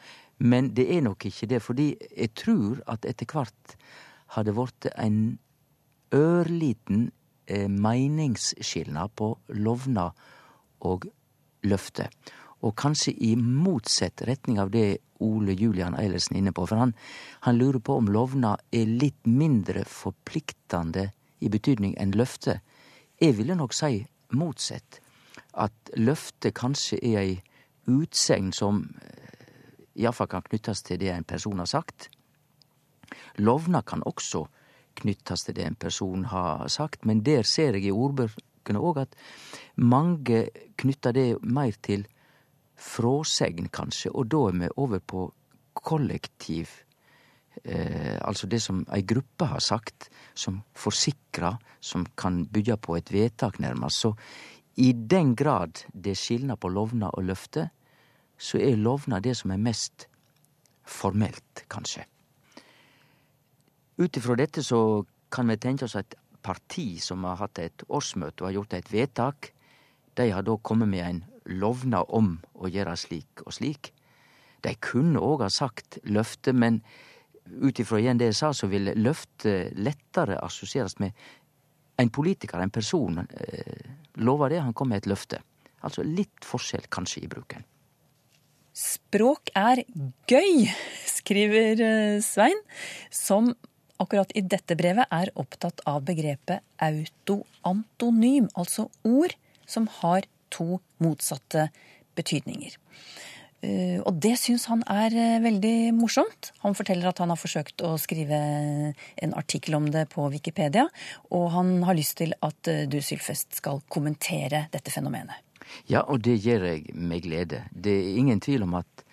Men 0.46 0.70
det 0.74 0.86
er 0.94 1.02
nok 1.02 1.26
ikke 1.26 1.48
det, 1.50 1.62
fordi 1.62 1.88
jeg 1.98 2.30
tror 2.38 2.78
at 2.86 3.06
etter 3.10 3.26
hvert 3.26 3.74
har 4.34 4.50
vært 4.56 4.90
en 4.96 5.38
ørliten 6.14 7.08
Eh, 7.50 7.68
meningsskilnad 7.68 9.14
på 9.16 9.38
lovnad 9.48 10.10
og 10.84 11.06
løfte. 11.64 12.10
Og 12.60 12.74
kanskje 12.76 13.14
i 13.24 13.30
motsatt 13.40 14.20
retning 14.28 14.58
av 14.60 14.68
det 14.74 14.98
Ole 15.24 15.54
Julian 15.56 15.96
Eilertsen 15.96 16.36
er 16.36 16.42
inne 16.42 16.52
på. 16.52 16.66
For 16.68 16.76
han, 16.76 16.92
han 17.40 17.56
lurer 17.56 17.80
på 17.80 17.96
om 17.96 18.10
lovnad 18.12 18.60
er 18.68 18.92
litt 18.92 19.24
mindre 19.24 19.86
forpliktende 19.88 21.06
i 21.40 21.48
betydning 21.48 21.96
enn 21.96 22.12
løfte. 22.12 22.58
Jeg 23.16 23.38
ville 23.40 23.56
nok 23.56 23.72
si 23.72 24.04
motsatt. 24.36 25.00
At 25.56 25.96
løfte 25.96 26.52
kanskje 26.52 27.00
er 27.00 27.18
ei 27.22 27.34
utsegn 27.88 28.52
som 28.52 28.84
eh, 29.00 30.04
iallfall 30.04 30.28
kan 30.28 30.44
knyttes 30.44 30.84
til 30.84 31.00
det 31.00 31.14
en 31.16 31.24
person 31.24 31.64
har 31.64 31.72
sagt. 31.72 32.10
Lovnad 33.38 33.86
kan 33.86 34.02
også 34.06 34.46
knyttes 34.98 35.44
til 35.46 35.56
det 35.56 35.66
en 35.66 35.78
person 35.78 36.24
har 36.32 36.68
sagt, 36.68 37.04
men 37.06 37.22
der 37.24 37.42
ser 37.46 37.76
jeg 37.78 37.88
i 37.88 37.94
ordbøkene 37.94 38.82
òg 38.82 39.02
at 39.04 39.14
mange 39.76 40.48
knytter 40.78 41.14
det 41.14 41.28
mer 41.42 41.76
til 41.82 42.06
fråsegn, 42.78 43.70
kanskje, 43.74 44.12
og 44.14 44.28
da 44.30 44.44
er 44.48 44.58
vi 44.58 44.68
over 44.76 45.00
på 45.02 45.24
kollektiv. 45.74 46.70
Eh, 47.64 48.18
altså 48.22 48.46
det 48.46 48.60
som 48.62 48.84
ei 48.94 49.02
gruppe 49.02 49.48
har 49.50 49.62
sagt, 49.62 50.10
som 50.34 50.62
forsikrer, 50.74 51.58
som 51.80 52.06
kan 52.16 52.44
bygge 52.46 52.76
på 52.76 52.96
et 52.98 53.12
vedtak, 53.12 53.58
nærmest. 53.58 54.04
Så 54.04 54.14
i 54.76 54.92
den 54.92 55.34
grad 55.34 55.84
det 55.92 56.16
skilner 56.18 56.56
på 56.56 56.70
lovnad 56.70 57.18
og 57.18 57.26
løfte, 57.26 57.68
så 58.38 58.60
er 58.62 58.78
lovnad 58.78 59.26
det 59.26 59.36
som 59.36 59.50
er 59.50 59.62
mest 59.62 60.06
formelt, 60.86 61.66
kanskje. 61.70 62.06
Ut 63.98 64.16
ifra 64.16 64.36
dette 64.38 64.62
så 64.62 65.04
kan 65.34 65.50
vi 65.50 65.58
tenke 65.58 65.88
oss 65.88 65.96
at 65.98 66.14
parti 66.42 67.00
som 67.02 67.24
har 67.26 67.40
hatt 67.40 67.58
et 67.58 67.82
årsmøte 67.88 68.42
og 68.42 68.48
har 68.48 68.56
gjort 68.60 68.76
et 68.78 68.92
vedtak. 68.92 69.50
De 70.14 70.30
har 70.30 70.46
da 70.46 70.54
kommet 70.62 70.90
med 70.90 71.04
en 71.04 71.20
lovnad 71.48 72.06
om 72.14 72.36
å 72.54 72.70
gjøre 72.70 72.94
slik 72.98 73.42
og 73.46 73.54
slik. 73.56 73.92
De 74.62 74.74
kunne 74.82 75.22
òg 75.22 75.44
ha 75.46 75.50
sagt 75.50 75.98
løfte, 76.06 76.54
men 76.54 76.80
ut 77.48 77.78
ifra 77.80 78.00
igjen 78.00 78.20
det 78.20 78.32
jeg 78.32 78.38
sa, 78.40 78.52
så 78.52 78.68
vil 78.70 78.92
løfte 78.98 79.72
lettere 79.78 80.38
assosieres 80.44 80.98
med 81.02 81.14
en 81.98 82.10
politiker, 82.14 82.60
en 82.62 82.74
person. 82.74 83.18
Eh, 83.18 83.88
lover 84.22 84.54
det, 84.54 84.62
han 84.62 84.74
kom 84.74 84.92
med 84.92 85.02
et 85.02 85.10
løfte. 85.10 85.40
Altså 85.82 86.04
litt 86.06 86.46
forskjell 86.46 86.86
kanskje 86.90 87.24
i 87.24 87.30
bruken. 87.30 87.66
Språk 88.78 89.50
er 89.58 89.82
gøy, 90.30 90.68
skriver 91.10 91.82
eh, 91.82 92.20
Svein, 92.22 92.60
som 93.10 93.50
akkurat 94.02 94.32
i 94.38 94.44
dette 94.46 94.76
brevet 94.78 95.10
er 95.14 95.32
opptatt 95.38 95.82
av 95.88 96.04
begrepet 96.06 96.64
autoantonym, 96.82 98.48
altså 98.54 98.88
ord 99.06 99.34
som 99.68 99.88
har 100.00 100.26
to 100.54 100.78
motsatte 101.02 101.68
betydninger. 102.18 102.76
Eh, 103.58 103.98
og 104.06 104.20
det 104.22 104.36
syns 104.38 104.68
han 104.70 104.84
er 104.86 105.14
eh, 105.18 105.40
veldig 105.42 105.90
morsomt. 105.96 106.52
Han 106.62 106.76
forteller 106.78 107.10
at 107.10 107.18
han 107.18 107.32
har 107.32 107.40
forsøkt 107.40 107.82
å 107.82 107.96
skrive 107.98 108.38
en 108.38 109.34
artikkel 109.38 109.74
om 109.80 109.88
det 109.90 110.04
på 110.12 110.28
Wikipedia, 110.30 110.86
og 111.34 111.48
han 111.56 111.74
har 111.88 111.98
lyst 111.98 112.20
til 112.22 112.36
at 112.38 112.70
eh, 112.70 112.86
du, 112.90 113.00
Sylfest, 113.02 113.58
skal 113.58 113.82
kommentere 113.90 114.68
dette 114.74 114.94
fenomenet. 114.94 115.42
Ja, 115.90 116.04
og 116.06 116.22
det 116.24 116.38
gjør 116.38 116.68
jeg 116.70 116.94
med 116.94 117.26
glede. 117.26 117.64
Det 117.74 117.92
er 117.92 118.14
ingen 118.22 118.38
tvil 118.40 118.64
om 118.64 118.78
at 118.78 119.04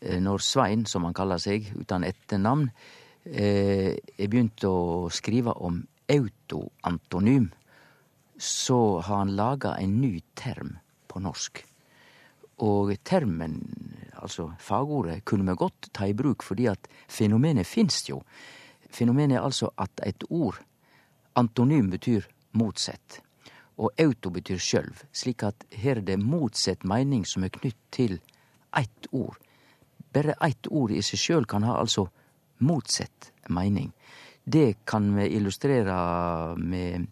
når 0.00 0.40
Svein, 0.40 0.86
som 0.88 1.04
han 1.04 1.12
kaller 1.12 1.36
seg, 1.42 1.66
uten 1.76 2.06
etternavn, 2.06 2.70
jeg 3.24 4.28
begynte 4.30 4.68
å 4.68 5.08
skrive 5.12 5.52
om 5.60 5.82
autoantonym, 6.10 7.50
så 8.40 9.00
har 9.00 9.16
han 9.16 9.34
laga 9.36 9.74
en 9.76 10.00
ny 10.00 10.20
term 10.34 10.78
på 11.08 11.20
norsk. 11.20 11.60
Og 12.60 12.92
termen, 13.04 13.60
altså 14.20 14.50
fagordet, 14.60 15.24
kunne 15.24 15.48
vi 15.48 15.56
godt 15.60 15.90
ta 15.96 16.08
i 16.08 16.16
bruk, 16.16 16.44
fordi 16.44 16.68
at 16.72 16.88
fenomenet 17.08 17.68
finst 17.68 18.08
jo. 18.08 18.20
Fenomenet 18.90 19.38
er 19.38 19.46
altså 19.46 19.70
at 19.80 20.02
et 20.04 20.24
ord, 20.28 20.60
antonym, 21.36 21.90
betyr 21.92 22.28
motsett. 22.52 23.20
Og 23.80 23.92
auto 24.00 24.32
betyr 24.32 24.60
sjølv, 24.60 25.04
slik 25.12 25.44
at 25.46 25.64
her 25.72 26.00
er 26.00 26.04
det 26.04 26.18
motsett 26.20 26.84
mening 26.84 27.24
som 27.24 27.44
er 27.44 27.54
knytt 27.54 27.80
til 27.92 28.18
eitt 28.76 29.08
ord. 29.12 29.38
Bare 30.12 30.36
eitt 30.44 30.68
ord 30.68 30.92
i 30.92 31.00
seg 31.04 31.22
sjøl 31.22 31.48
kan 31.48 31.64
ha 31.64 31.78
altså 31.80 32.10
motsett 32.60 33.32
mening. 33.48 33.92
Det 34.44 34.84
kan 34.84 35.08
vi 35.16 35.28
illustrere 35.36 36.56
med 36.56 37.06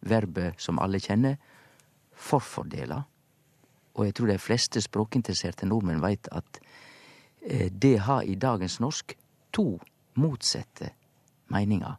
verbet 0.00 0.60
som 0.60 0.78
alle 0.78 1.00
kjenner, 1.02 1.36
forfordela. 2.14 3.02
Og 3.98 4.06
jeg 4.06 4.14
tror 4.14 4.30
de 4.30 4.38
fleste 4.38 4.82
språkinteresserte 4.82 5.66
nordmenn 5.66 6.02
veit 6.02 6.30
at 6.34 6.60
eh, 7.42 7.68
det 7.70 7.96
har 8.06 8.22
i 8.22 8.38
dagens 8.38 8.78
norsk 8.80 9.14
to 9.54 9.78
motsette 10.18 10.92
meninger. 11.50 11.96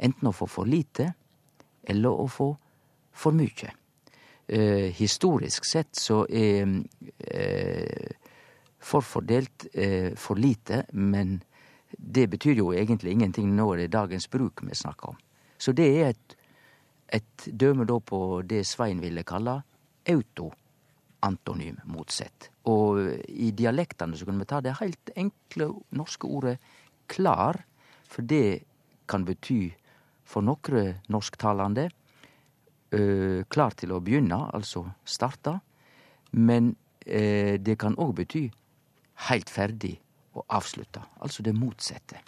Enten 0.00 0.28
å 0.28 0.36
få 0.36 0.48
for 0.48 0.68
lite, 0.68 1.12
eller 1.84 2.12
å 2.12 2.28
få 2.28 2.52
for 3.12 3.36
mykje. 3.36 3.72
Eh, 4.50 4.90
historisk 4.96 5.64
sett 5.68 5.96
så 5.96 6.24
er 6.26 6.66
eh, 7.18 8.16
forfordelt 8.80 9.66
eh, 9.72 10.12
for 10.16 10.40
lite, 10.40 10.84
men 10.92 11.38
det 12.00 12.26
betyr 12.32 12.56
jo 12.56 12.72
egentlig 12.72 13.12
ingenting 13.12 13.52
når 13.54 13.76
det 13.76 13.84
er 13.88 13.96
dagens 13.98 14.28
bruk 14.32 14.62
vi 14.64 14.74
snakker 14.74 15.12
om. 15.12 15.18
Så 15.60 15.72
det 15.76 15.88
er 16.00 16.14
et, 16.14 16.36
et 17.20 17.48
døme 17.52 17.84
da 17.84 17.98
på 18.00 18.40
det 18.48 18.64
Svein 18.66 19.02
ville 19.02 19.24
kalle 19.28 19.60
autoantonym 20.08 21.82
motsett. 21.92 22.48
Og 22.72 23.02
i 23.28 23.50
dialektene 23.52 24.16
så 24.16 24.24
kunne 24.24 24.40
vi 24.40 24.48
ta 24.48 24.62
det 24.64 24.78
helt 24.80 25.12
enkle 25.16 25.70
norske 25.92 26.26
ordet 26.26 26.56
klar, 27.10 27.60
for 28.08 28.24
det 28.24 28.62
kan 29.10 29.26
bety 29.26 29.68
for 30.24 30.46
noen 30.46 31.02
norsktalende 31.10 31.90
øh, 32.94 33.44
klar 33.50 33.74
til 33.76 33.92
å 33.92 34.00
begynne, 34.00 34.38
altså 34.54 34.86
starte. 35.04 35.58
Men 36.32 36.76
øh, 37.06 37.58
det 37.58 37.76
kan 37.78 37.98
òg 37.98 38.14
bety 38.22 38.46
heilt 39.28 39.50
ferdig 39.50 39.98
og 40.34 40.44
avslutta, 40.48 41.02
altså 41.20 41.42
det 41.42 41.54
motsette. 41.58 42.20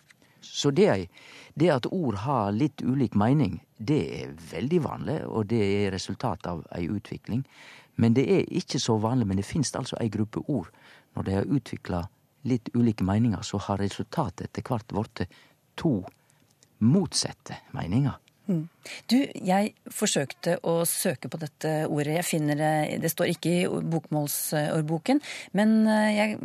Så 0.43 0.71
det, 0.71 1.09
det, 1.55 1.71
at 1.71 1.87
ord 1.87 2.17
har 2.25 2.51
litt 2.53 2.83
ulik 2.83 3.15
mening, 3.15 3.61
det 3.79 4.01
er 4.23 4.33
veldig 4.51 4.81
vanlig, 4.85 5.19
og 5.27 5.47
det 5.53 5.63
er 5.63 5.95
resultat 5.95 6.47
av 6.51 6.65
ei 6.75 6.89
utvikling. 6.91 7.45
Men 8.03 8.17
det 8.17 8.25
er 8.27 8.51
ikke 8.51 8.81
så 8.83 8.97
vanlig, 8.99 9.29
men 9.29 9.39
det 9.39 9.47
finst 9.47 9.77
altså 9.79 9.99
ei 10.01 10.11
gruppe 10.11 10.43
ord. 10.49 10.73
Når 11.15 11.29
de 11.29 11.37
har 11.37 11.55
utvikla 11.59 12.03
litt 12.49 12.73
ulike 12.75 13.07
meninger, 13.07 13.43
så 13.47 13.61
har 13.69 13.79
resultatet 13.79 14.49
etter 14.49 14.67
hvert 14.67 14.91
blitt 14.91 15.25
to 15.79 16.01
motsette 16.83 17.61
meninger. 17.77 18.19
Mm. 18.51 18.65
Du, 19.07 19.19
jeg 19.23 19.75
forsøkte 19.95 20.57
å 20.67 20.81
søke 20.89 21.31
på 21.31 21.39
dette 21.39 21.85
ordet. 21.87 22.17
Jeg 22.19 22.27
finner 22.27 22.59
det 22.59 22.99
Det 23.05 23.11
står 23.13 23.31
ikke 23.37 23.53
i 23.55 23.69
bokmålsordboken, 23.95 25.23
men 25.55 25.77
eh, 25.87 26.09
jeg 26.17 26.41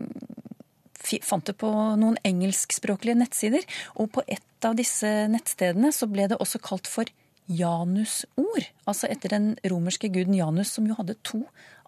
fant 1.25 1.45
det 1.47 1.57
på 1.59 1.69
noen 1.99 2.17
engelskspråklige 2.27 3.17
nettsider. 3.19 3.65
Og 4.01 4.11
på 4.15 4.23
et 4.27 4.67
av 4.67 4.77
disse 4.77 5.09
nettstedene 5.31 5.93
så 5.95 6.09
ble 6.11 6.29
det 6.31 6.39
også 6.41 6.61
kalt 6.63 6.89
for 6.89 7.09
janusord. 7.47 8.65
Altså 8.87 9.09
etter 9.11 9.31
den 9.31 9.51
romerske 9.71 10.09
guden 10.11 10.35
Janus, 10.37 10.73
som 10.75 10.87
jo 10.87 10.97
hadde 10.97 11.17
to 11.27 11.43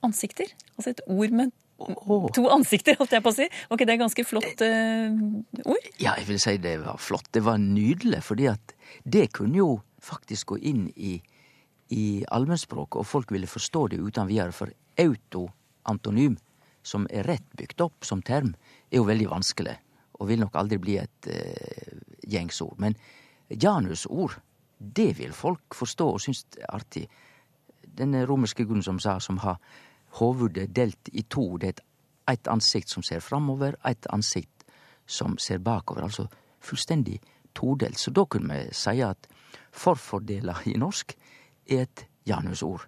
ansikter. 0.06 0.52
Altså 0.78 0.94
et 0.94 1.04
ord 1.08 1.36
med 1.36 1.52
to 2.36 2.46
ansikter, 2.52 2.98
holdt 3.00 3.16
jeg 3.16 3.24
på 3.24 3.32
å 3.32 3.36
si. 3.36 3.48
Var 3.48 3.80
ikke 3.80 3.90
det 3.90 4.00
ganske 4.02 4.26
flott 4.28 4.64
uh, 4.64 5.20
ord? 5.64 5.90
Ja, 6.02 6.16
jeg 6.20 6.28
vil 6.32 6.42
si 6.44 6.58
det 6.64 6.78
var 6.84 7.00
flott. 7.02 7.30
Det 7.36 7.44
var 7.46 7.60
nydelig, 7.62 8.24
fordi 8.28 8.50
at 8.52 8.76
det 9.04 9.30
kunne 9.36 9.60
jo 9.60 9.70
faktisk 10.04 10.54
gå 10.54 10.60
inn 10.72 10.88
i, 10.96 11.18
i 11.96 12.06
allmennspråket, 12.32 13.02
og 13.02 13.08
folk 13.08 13.34
ville 13.36 13.50
forstå 13.50 13.88
det 13.94 14.02
uten 14.04 14.30
videre. 14.32 14.56
For 14.56 14.72
autoantonym, 15.00 16.38
som 16.90 17.08
er 17.10 17.28
rett 17.30 17.48
bygd 17.58 17.86
opp 17.86 18.08
som 18.08 18.24
term, 18.26 18.54
er 18.90 19.00
jo 19.02 19.08
veldig 19.08 19.30
vanskelig, 19.30 19.76
og 20.20 20.30
vil 20.30 20.42
nok 20.44 20.58
aldri 20.60 20.80
bli 20.82 20.98
et 21.02 21.30
uh, 21.30 22.00
gjengsord. 22.28 22.80
Men 22.82 22.98
janusord, 23.50 24.40
det 24.80 25.12
vil 25.20 25.36
folk 25.36 25.78
forstå 25.78 26.10
og 26.16 26.24
synes 26.24 26.46
er 26.58 26.70
artig. 26.74 27.06
Den 27.84 28.16
romerske 28.28 28.66
guden 28.66 28.84
som 28.86 29.00
sa, 29.00 29.20
som 29.20 29.40
har 29.44 29.60
hovudet 30.20 30.72
delt 30.76 31.12
i 31.14 31.24
to. 31.30 31.58
Det 31.58 31.74
er 31.74 31.84
eit 32.34 32.48
ansikt 32.52 32.92
som 32.92 33.04
ser 33.06 33.24
framover, 33.24 33.78
eit 33.86 34.08
ansikt 34.14 34.66
som 35.10 35.38
ser 35.42 35.62
bakover. 35.64 36.06
Altså 36.08 36.28
fullstendig 36.60 37.20
todelt. 37.56 38.00
Så 38.00 38.12
da 38.12 38.26
kunne 38.26 38.54
vi 38.54 38.76
seie 38.76 39.10
at 39.10 39.28
forfordeler 39.72 40.64
i 40.70 40.78
norsk 40.80 41.16
er 41.70 41.86
et 41.86 42.06
janusord. 42.28 42.86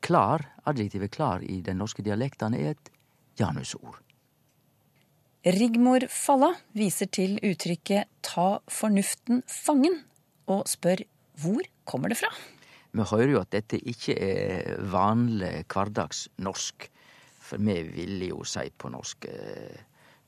Klar, 0.00 0.44
adjektivet 0.66 1.10
klar 1.10 1.42
i 1.42 1.60
den 1.62 1.80
norske 1.82 2.04
dialekten 2.06 2.54
er 2.54 2.74
et 2.74 2.90
janusord. 3.38 3.98
Rigmor 5.46 6.08
Falla 6.10 6.50
viser 6.76 7.06
til 7.06 7.38
uttrykket 7.38 8.08
'ta 8.22 8.60
fornuften 8.68 9.42
fangen', 9.46 10.02
og 10.48 10.66
spør 10.66 11.04
hvor 11.40 11.62
kommer 11.84 12.08
det 12.08 12.18
fra? 12.18 12.28
Vi 12.92 13.02
hører 13.02 13.30
jo 13.30 13.40
at 13.40 13.52
dette 13.52 13.78
ikke 13.78 14.16
er 14.18 14.80
vanlig 14.82 15.64
hverdags 15.68 16.28
norsk. 16.38 16.90
For 17.38 17.56
vi 17.56 17.82
ville 17.82 18.32
jo 18.32 18.42
si 18.44 18.66
på 18.76 18.90
norsk 18.90 19.24
eh, 19.30 19.78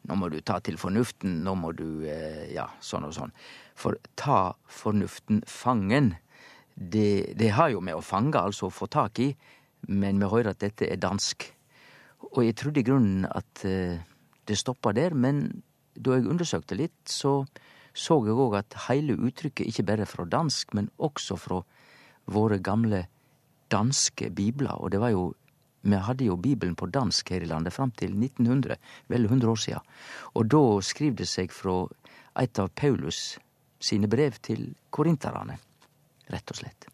nå 0.08 0.16
må 0.16 0.30
du 0.32 0.40
ta 0.40 0.58
til 0.64 0.78
fornuften, 0.80 1.40
nå 1.44 1.54
må 1.58 1.72
du 1.76 2.06
eh, 2.08 2.48
ja, 2.54 2.68
sånn 2.80 3.04
og 3.08 3.14
sånn. 3.16 3.32
For 3.76 3.98
ta 4.16 4.54
fornuften 4.70 5.42
fangen, 5.48 6.14
det, 6.74 7.36
det 7.36 7.52
har 7.58 7.72
jo 7.74 7.82
med 7.84 7.98
å 7.98 8.04
fange, 8.04 8.40
altså 8.40 8.70
å 8.70 8.74
få 8.74 8.88
tak 8.88 9.20
i, 9.20 9.34
men 9.88 10.20
vi 10.20 10.30
hører 10.30 10.54
at 10.54 10.62
dette 10.64 10.88
er 10.88 11.00
dansk. 11.00 11.50
Og 12.36 12.44
jeg 12.46 12.56
trodde 12.56 12.80
i 12.80 12.86
grunnen 12.86 13.26
at 13.26 13.64
uh, 13.66 13.98
det 14.46 14.58
stoppa 14.58 14.92
der, 14.96 15.14
men 15.14 15.62
da 15.94 16.16
jeg 16.16 16.30
undersøkte 16.30 16.78
litt, 16.78 17.00
så 17.10 17.42
så 17.96 18.20
jeg 18.22 18.38
òg 18.38 18.54
at 18.60 18.76
hele 18.86 19.16
uttrykket 19.18 19.66
ikke 19.66 19.84
bare 19.88 20.06
fra 20.06 20.26
dansk, 20.30 20.74
men 20.78 20.90
også 20.98 21.36
fra 21.40 21.60
våre 22.30 22.60
gamle 22.62 23.06
danske 23.72 24.30
bibler. 24.30 24.78
Og 24.78 24.92
det 24.92 25.00
var 25.00 25.14
jo 25.14 25.34
Vi 25.82 25.96
hadde 25.96 26.26
jo 26.26 26.36
Bibelen 26.36 26.74
på 26.76 26.90
dansk 26.92 27.30
her 27.30 27.40
i 27.40 27.46
landet 27.48 27.72
fram 27.72 27.90
til 27.90 28.12
1900, 28.12 28.76
vel 29.08 29.24
100 29.24 29.48
år 29.48 29.56
sia. 29.56 29.78
Og 30.34 30.50
da 30.52 30.60
skriv 30.84 31.14
det 31.16 31.24
seg 31.24 31.48
fra 31.56 31.86
eit 32.36 32.58
av 32.58 32.68
Paulus 32.76 33.38
sine 33.80 34.06
brev 34.06 34.36
til 34.44 34.74
korinterne, 34.90 35.56
rett 36.28 36.52
og 36.52 36.60
slett. 36.60 36.84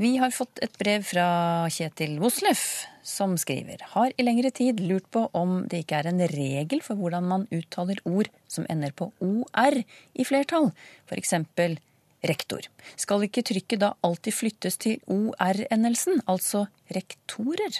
Vi 0.00 0.14
har 0.16 0.32
fått 0.32 0.62
et 0.64 0.78
brev 0.80 1.02
fra 1.04 1.68
Kjetil 1.68 2.14
Woslef, 2.22 2.60
som 3.04 3.34
skriver 3.36 3.82
har 3.92 4.14
i 4.16 4.24
lengre 4.24 4.48
tid 4.48 4.78
lurt 4.80 5.04
på 5.12 5.26
om 5.36 5.66
det 5.68 5.82
ikke 5.82 5.98
er 5.98 6.06
en 6.08 6.22
regel 6.30 6.80
for 6.80 6.96
hvordan 6.96 7.26
man 7.28 7.44
uttaler 7.52 8.00
ord 8.08 8.30
som 8.48 8.64
ender 8.72 8.94
på 8.96 9.10
OR 9.20 9.76
i 9.76 10.24
flertall, 10.24 10.70
eksempel 11.12 11.76
rektor. 12.24 12.64
Skal 12.96 13.26
ikke 13.26 13.44
trykket 13.44 13.82
da 13.82 13.90
alltid 14.00 14.36
flyttes 14.38 14.80
til 14.80 14.96
OR-endelsen, 15.04 16.22
altså 16.24 16.64
rektorer? 16.96 17.76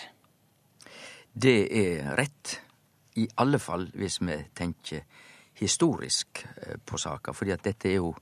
Det 1.33 1.57
er 1.73 2.13
rett. 2.21 2.59
I 3.17 3.31
alle 3.41 3.63
fall 3.65 3.89
hvis 3.97 4.21
vi 4.21 4.37
tenker 4.61 5.09
historisk 5.57 6.45
eh, 6.45 6.77
på 6.85 7.01
saka, 7.01 7.33
fordi 7.33 7.57
at 7.57 7.65
dette 7.65 7.89
er 7.89 7.97
jo 8.03 8.13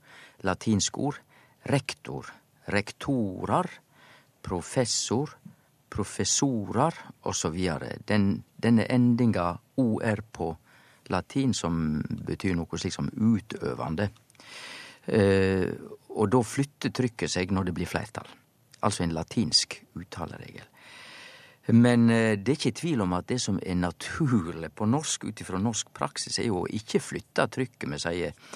latinsk 0.47 1.03
ord. 1.03 1.19
Rektor, 1.67 2.31
rektorar, 2.71 3.67
professor, 4.49 5.35
professorar 5.89 6.95
osv. 7.29 7.57
Den, 8.07 8.31
denne 8.57 8.87
endinga 8.89 9.51
OR 9.77 10.23
på 10.33 10.49
latin 11.09 11.53
som 11.57 12.01
betyr 12.25 12.57
noe 12.57 12.79
slikt 12.79 12.97
som 12.97 13.09
utøvende. 13.09 14.09
Eh, 15.09 15.69
og 16.09 16.29
da 16.33 16.41
flytter 16.45 16.93
trykket 16.93 17.31
seg 17.33 17.53
når 17.53 17.69
det 17.69 17.77
blir 17.77 17.89
flertall. 17.89 18.29
Altså 18.85 19.03
en 19.03 19.15
latinsk 19.15 19.79
uttaleregel. 19.99 20.67
Men 21.75 22.09
eh, 22.09 22.35
det 22.37 22.53
er 22.53 22.59
ikke 22.59 22.77
tvil 22.81 23.05
om 23.05 23.15
at 23.17 23.29
det 23.29 23.39
som 23.41 23.59
er 23.61 23.77
naturlig 23.77 24.71
på 24.73 24.89
norsk 24.89 25.29
ut 25.29 25.41
ifra 25.41 25.61
norsk 25.61 25.93
praksis, 25.93 26.39
er 26.39 26.49
jo 26.49 26.63
å 26.63 26.69
ikke 26.79 27.01
flytte 27.03 27.49
trykket. 27.53 27.89
Vi 27.89 28.03
sier 28.05 28.51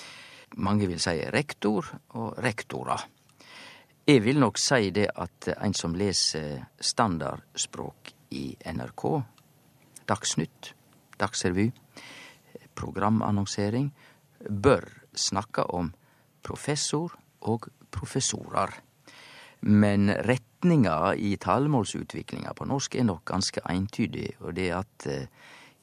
Mange 0.53 0.85
vil 0.85 0.99
si 1.01 1.15
rektor 1.33 1.87
og 2.13 2.35
rektora. 2.37 2.93
Jeg 4.03 4.19
vil 4.25 4.35
nok 4.35 4.57
si 4.59 4.89
det 4.91 5.05
at 5.15 5.47
en 5.53 5.73
som 5.79 5.93
leser 5.95 6.65
standardspråk 6.75 8.09
i 8.35 8.49
NRK, 8.75 9.03
Dagsnytt, 10.11 10.73
Dagsrevy, 11.15 11.69
programannonsering, 12.75 13.87
bør 14.49 14.89
snakke 15.15 15.63
om 15.71 15.93
professor 16.43 17.15
og 17.47 17.69
professorer. 17.95 18.75
Men 19.71 20.11
retninga 20.27 21.13
i 21.15 21.37
talemålsutviklinga 21.39 22.51
på 22.59 22.67
norsk 22.67 22.99
er 22.99 23.07
nok 23.07 23.23
ganske 23.31 23.63
eintydig, 23.71 24.33
og 24.43 24.57
det 24.59 24.67
at 24.75 25.07
eh, 25.07 25.31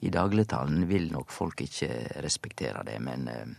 i 0.04 0.12
dagligtalen 0.12 0.84
vil 0.92 1.08
nok 1.12 1.32
folk 1.32 1.64
ikke 1.64 2.20
respektere 2.20 2.84
det. 2.84 3.00
Men 3.00 3.28
eh, 3.32 3.56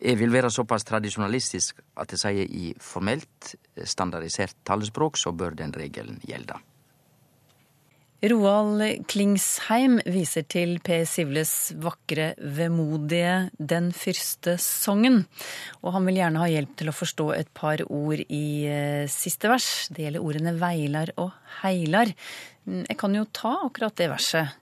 jeg 0.00 0.18
vil 0.20 0.32
være 0.32 0.50
såpass 0.52 0.86
tradisjonalistisk 0.88 1.80
at 2.00 2.14
jeg 2.14 2.22
sier 2.22 2.50
i 2.56 2.72
formelt, 2.80 3.54
eh, 3.76 3.84
standardisert 3.84 4.56
talespråk 4.64 5.20
så 5.20 5.32
bør 5.32 5.56
den 5.56 5.72
regelen 5.76 6.20
gjelde. 6.26 6.58
Roald 8.20 8.82
Klingsheim 9.08 9.94
viser 10.04 10.44
til 10.44 10.74
Per 10.84 11.06
Sivles 11.08 11.72
vakre, 11.80 12.34
vemodige 12.36 13.48
Den 13.56 13.94
fyrste 13.96 14.58
songen. 14.60 15.22
Og 15.80 15.94
han 15.94 16.04
vil 16.04 16.20
gjerne 16.20 16.42
ha 16.42 16.50
hjelp 16.52 16.74
til 16.76 16.92
å 16.92 16.96
forstå 16.96 17.30
et 17.38 17.48
par 17.56 17.80
ord 17.88 18.20
i 18.20 18.44
eh, 18.68 19.08
siste 19.08 19.48
vers. 19.48 19.88
Det 19.88 20.04
gjelder 20.04 20.26
ordene 20.26 20.52
veilar 20.60 21.14
og 21.16 21.32
heilar. 21.62 22.12
Jeg 22.68 22.98
kan 23.00 23.16
jo 23.16 23.24
ta 23.32 23.54
akkurat 23.64 23.96
det 23.96 24.10
verset. 24.12 24.59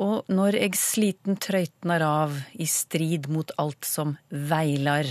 Og 0.00 0.28
når 0.32 0.56
eg 0.56 0.76
sliten 0.80 1.36
trøytnar 1.36 2.00
av 2.04 2.36
i 2.56 2.66
strid 2.68 3.28
mot 3.28 3.50
alt 3.60 3.84
som 3.84 4.14
veilar, 4.30 5.08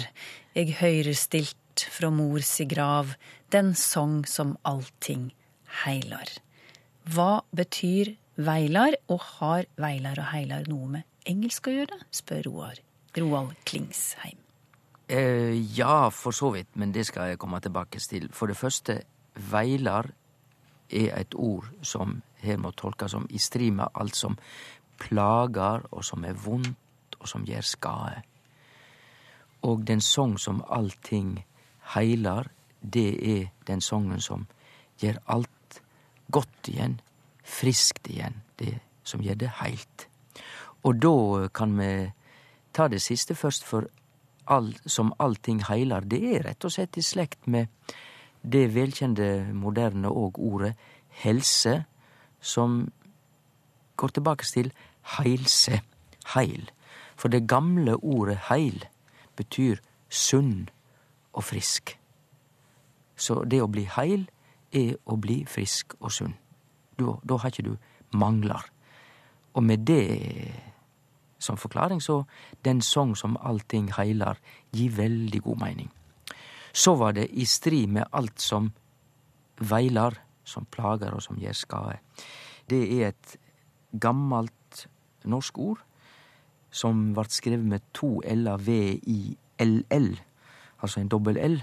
eg 0.58 0.74
høyrer 0.80 1.14
stilt 1.14 1.86
fra 1.94 2.10
mor 2.10 2.42
si 2.44 2.66
grav 2.70 3.14
den 3.54 3.76
song 3.78 4.24
som 4.26 4.56
allting 4.66 5.30
heilar. 5.84 6.32
Hva 7.06 7.46
betyr 7.56 8.16
veilar, 8.40 8.98
og 9.14 9.22
har 9.38 9.70
veilar 9.78 10.20
og 10.22 10.32
heilar 10.34 10.68
noe 10.72 10.90
med 10.98 11.30
engelsk 11.30 11.70
å 11.70 11.76
gjøre? 11.80 12.00
spør 12.10 12.46
Roar. 12.50 12.82
Roald 13.18 13.58
Klingsheim. 13.70 14.38
Eh, 15.10 15.58
ja, 15.78 16.10
for 16.14 16.34
så 16.34 16.52
vidt, 16.54 16.70
men 16.78 16.94
det 16.94 17.08
skal 17.10 17.32
jeg 17.32 17.42
komme 17.42 17.62
tilbake 17.62 18.02
til. 18.02 18.30
For 18.34 18.50
det 18.50 18.58
første, 18.58 19.00
veilar 19.34 20.12
er 20.90 21.14
et 21.18 21.34
ord 21.38 21.70
som 21.86 22.20
her 22.42 22.60
må 22.62 22.72
tolkes 22.78 23.12
som 23.12 23.26
i 23.30 23.42
strid 23.42 23.76
med 23.78 23.90
alt 23.94 24.16
som 24.18 24.38
plager, 25.00 25.86
og 25.92 26.04
som 26.06 26.24
er 26.24 26.34
vondt, 26.34 27.18
og 27.20 27.28
som 27.28 27.46
gjør 27.46 27.66
skade. 27.66 28.22
Og 29.62 29.84
den 29.88 30.02
song 30.02 30.38
som 30.40 30.64
allting 30.72 31.40
heilar, 31.96 32.48
det 32.80 33.10
er 33.20 33.50
den 33.68 33.82
songen 33.82 34.22
som 34.22 34.48
gjør 35.02 35.20
alt 35.28 35.82
godt 36.32 36.70
igjen, 36.72 37.00
friskt 37.44 38.08
igjen, 38.08 38.42
det 38.60 38.78
som 39.04 39.22
gjør 39.24 39.40
det 39.42 39.52
heilt. 39.62 40.08
Og 40.84 41.02
da 41.02 41.48
kan 41.54 41.76
vi 41.80 42.12
ta 42.74 42.88
det 42.88 43.02
siste 43.02 43.36
først, 43.36 43.66
for 43.68 43.90
all, 44.48 44.72
som 44.86 45.14
allting 45.20 45.64
heilar, 45.68 46.06
det 46.08 46.22
er 46.36 46.46
rett 46.48 46.66
og 46.66 46.74
slett 46.74 46.98
i 46.98 47.04
slekt 47.06 47.48
med 47.48 47.68
det 48.42 48.70
velkjente 48.74 49.50
moderne 49.54 50.08
òg-ordet 50.08 50.76
helse, 51.24 51.84
som 52.40 52.86
går 54.00 54.16
tilbake 54.16 54.48
til 54.48 54.72
heilse, 55.18 55.82
heil. 56.34 56.70
For 57.20 57.32
det 57.32 57.48
gamle 57.52 57.98
ordet 58.00 58.40
heil 58.50 58.86
betyr 59.36 59.82
sunn 60.10 60.70
og 61.34 61.44
frisk. 61.44 61.98
Så 63.20 63.44
det 63.44 63.62
å 63.62 63.72
bli 63.72 63.86
heil 63.98 64.28
er 64.72 64.96
å 65.06 65.18
bli 65.20 65.42
frisk 65.50 65.98
og 66.00 66.14
sunn. 66.16 66.36
Da, 67.00 67.16
da 67.24 67.40
har 67.42 67.52
ikke 67.52 67.72
du 67.72 67.76
mangler. 68.16 68.64
Og 69.56 69.64
med 69.66 69.86
det 69.88 70.06
som 71.40 71.58
forklaring, 71.58 72.02
så 72.04 72.24
den 72.66 72.82
song 72.82 73.16
som 73.16 73.38
allting 73.44 73.90
heilar, 73.96 74.40
gir 74.76 74.96
veldig 74.98 75.42
god 75.44 75.62
mening. 75.64 75.92
Så 76.74 76.96
var 77.00 77.16
det 77.18 77.30
i 77.32 77.46
strid 77.46 77.90
med 77.90 78.08
alt 78.12 78.42
som 78.42 78.72
veilar, 79.60 80.20
som 80.44 80.66
plager 80.66 81.14
og 81.16 81.24
som 81.24 81.40
gjør 81.40 81.56
skade. 81.56 82.00
Det 82.70 82.82
er 83.00 83.12
et 83.12 83.38
gammelt 83.92 84.88
norsk 85.30 85.58
ord 85.58 85.84
som 86.72 87.14
vart 87.18 87.34
skrevet 87.34 87.66
med 87.66 87.86
to 87.98 88.20
l-er, 88.22 88.62
v-i-l-l, 88.62 90.10
altså 90.80 91.02
en 91.02 91.10
dobbel 91.10 91.40
l. 91.42 91.58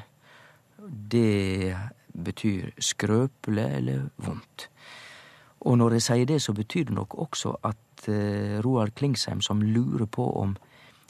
Det 0.86 1.76
betyr 2.12 2.72
skrøpelig 2.78 3.66
eller 3.78 4.08
vondt. 4.16 4.68
Og 5.66 5.78
når 5.78 5.96
jeg 5.96 6.06
sier 6.06 6.28
det, 6.28 6.40
så 6.42 6.54
betyr 6.54 6.88
det 6.88 6.96
nok 6.96 7.14
også 7.18 7.56
at 7.66 8.08
uh, 8.08 8.58
Roar 8.64 8.90
Klingsheim, 8.94 9.40
som 9.40 9.62
lurer 9.62 10.06
på 10.06 10.26
om 10.42 10.56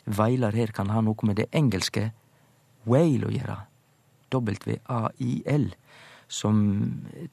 Veilar 0.06 0.54
her 0.54 0.70
kan 0.70 0.92
ha 0.94 1.00
noe 1.02 1.26
med 1.26 1.40
det 1.40 1.48
engelske 1.56 2.12
whale 2.86 3.26
å 3.26 3.32
gjøre, 3.34 3.56
W-A-I-L, 4.30 5.66
som 6.28 6.60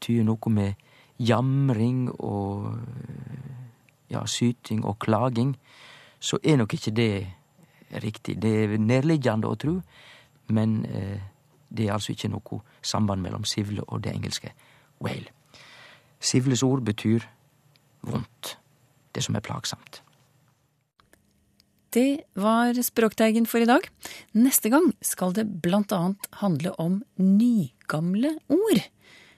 tyder 0.02 0.26
noe 0.26 0.54
med 0.54 0.82
jamring 1.22 2.08
og 2.17 2.74
ja, 4.10 4.26
syting 4.26 4.84
og 4.86 5.00
klaging, 5.00 5.56
så 6.20 6.39
er 6.44 6.58
nok 6.58 6.74
ikke 6.74 6.92
det 6.92 7.28
riktig. 8.04 8.42
Det 8.42 8.54
er 8.63 8.78
nærliggende 8.78 9.50
å 9.50 9.60
tro, 9.60 9.78
men 10.54 10.86
eh, 10.86 11.20
det 11.70 11.88
er 11.88 11.96
altså 11.96 12.13
ikke 12.13 12.32
noe 12.32 12.62
samband 12.82 13.24
mellom 13.24 13.46
sivle 13.48 13.86
og 13.88 14.04
det 14.06 14.13
engelske 14.13 14.54
whale. 15.04 15.30
Sivles 16.24 16.63
ord 16.63 16.86
betyr 16.88 17.26
vondt, 18.08 18.58
det 19.16 19.24
som 19.26 19.36
er 19.36 19.44
plagsomt. 19.44 20.02
Det 21.94 22.24
var 22.34 22.74
Språkteigen 22.82 23.46
for 23.46 23.62
i 23.62 23.70
dag. 23.70 23.86
Neste 24.34 24.72
gang 24.74 24.89
skal 25.06 25.36
det 25.38 25.46
blant 25.62 25.94
annet 25.94 26.26
handle 26.42 26.74
om 26.82 27.04
nygamle 27.22 28.34
ord. 28.50 28.82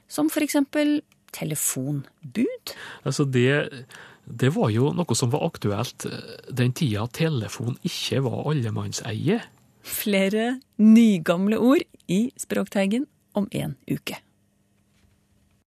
Som 0.08 0.30
for 0.32 0.46
eksempel 0.46 1.02
telefonbud. 1.36 2.72
Altså 3.04 3.26
det, 3.28 3.84
det 4.26 4.50
var 4.56 4.70
jo 4.74 4.90
noe 4.96 5.16
som 5.16 5.30
var 5.30 5.46
aktuelt 5.46 6.06
den 6.50 6.74
tida 6.76 7.06
telefon 7.14 7.78
ikke 7.86 8.22
var 8.26 8.50
allemannseie. 8.50 9.40
Flere 9.86 10.56
nygamle 10.82 11.58
ord 11.62 11.84
i 12.10 12.26
Språkteigen 12.38 13.06
om 13.38 13.46
en 13.54 13.76
uke. 13.86 14.18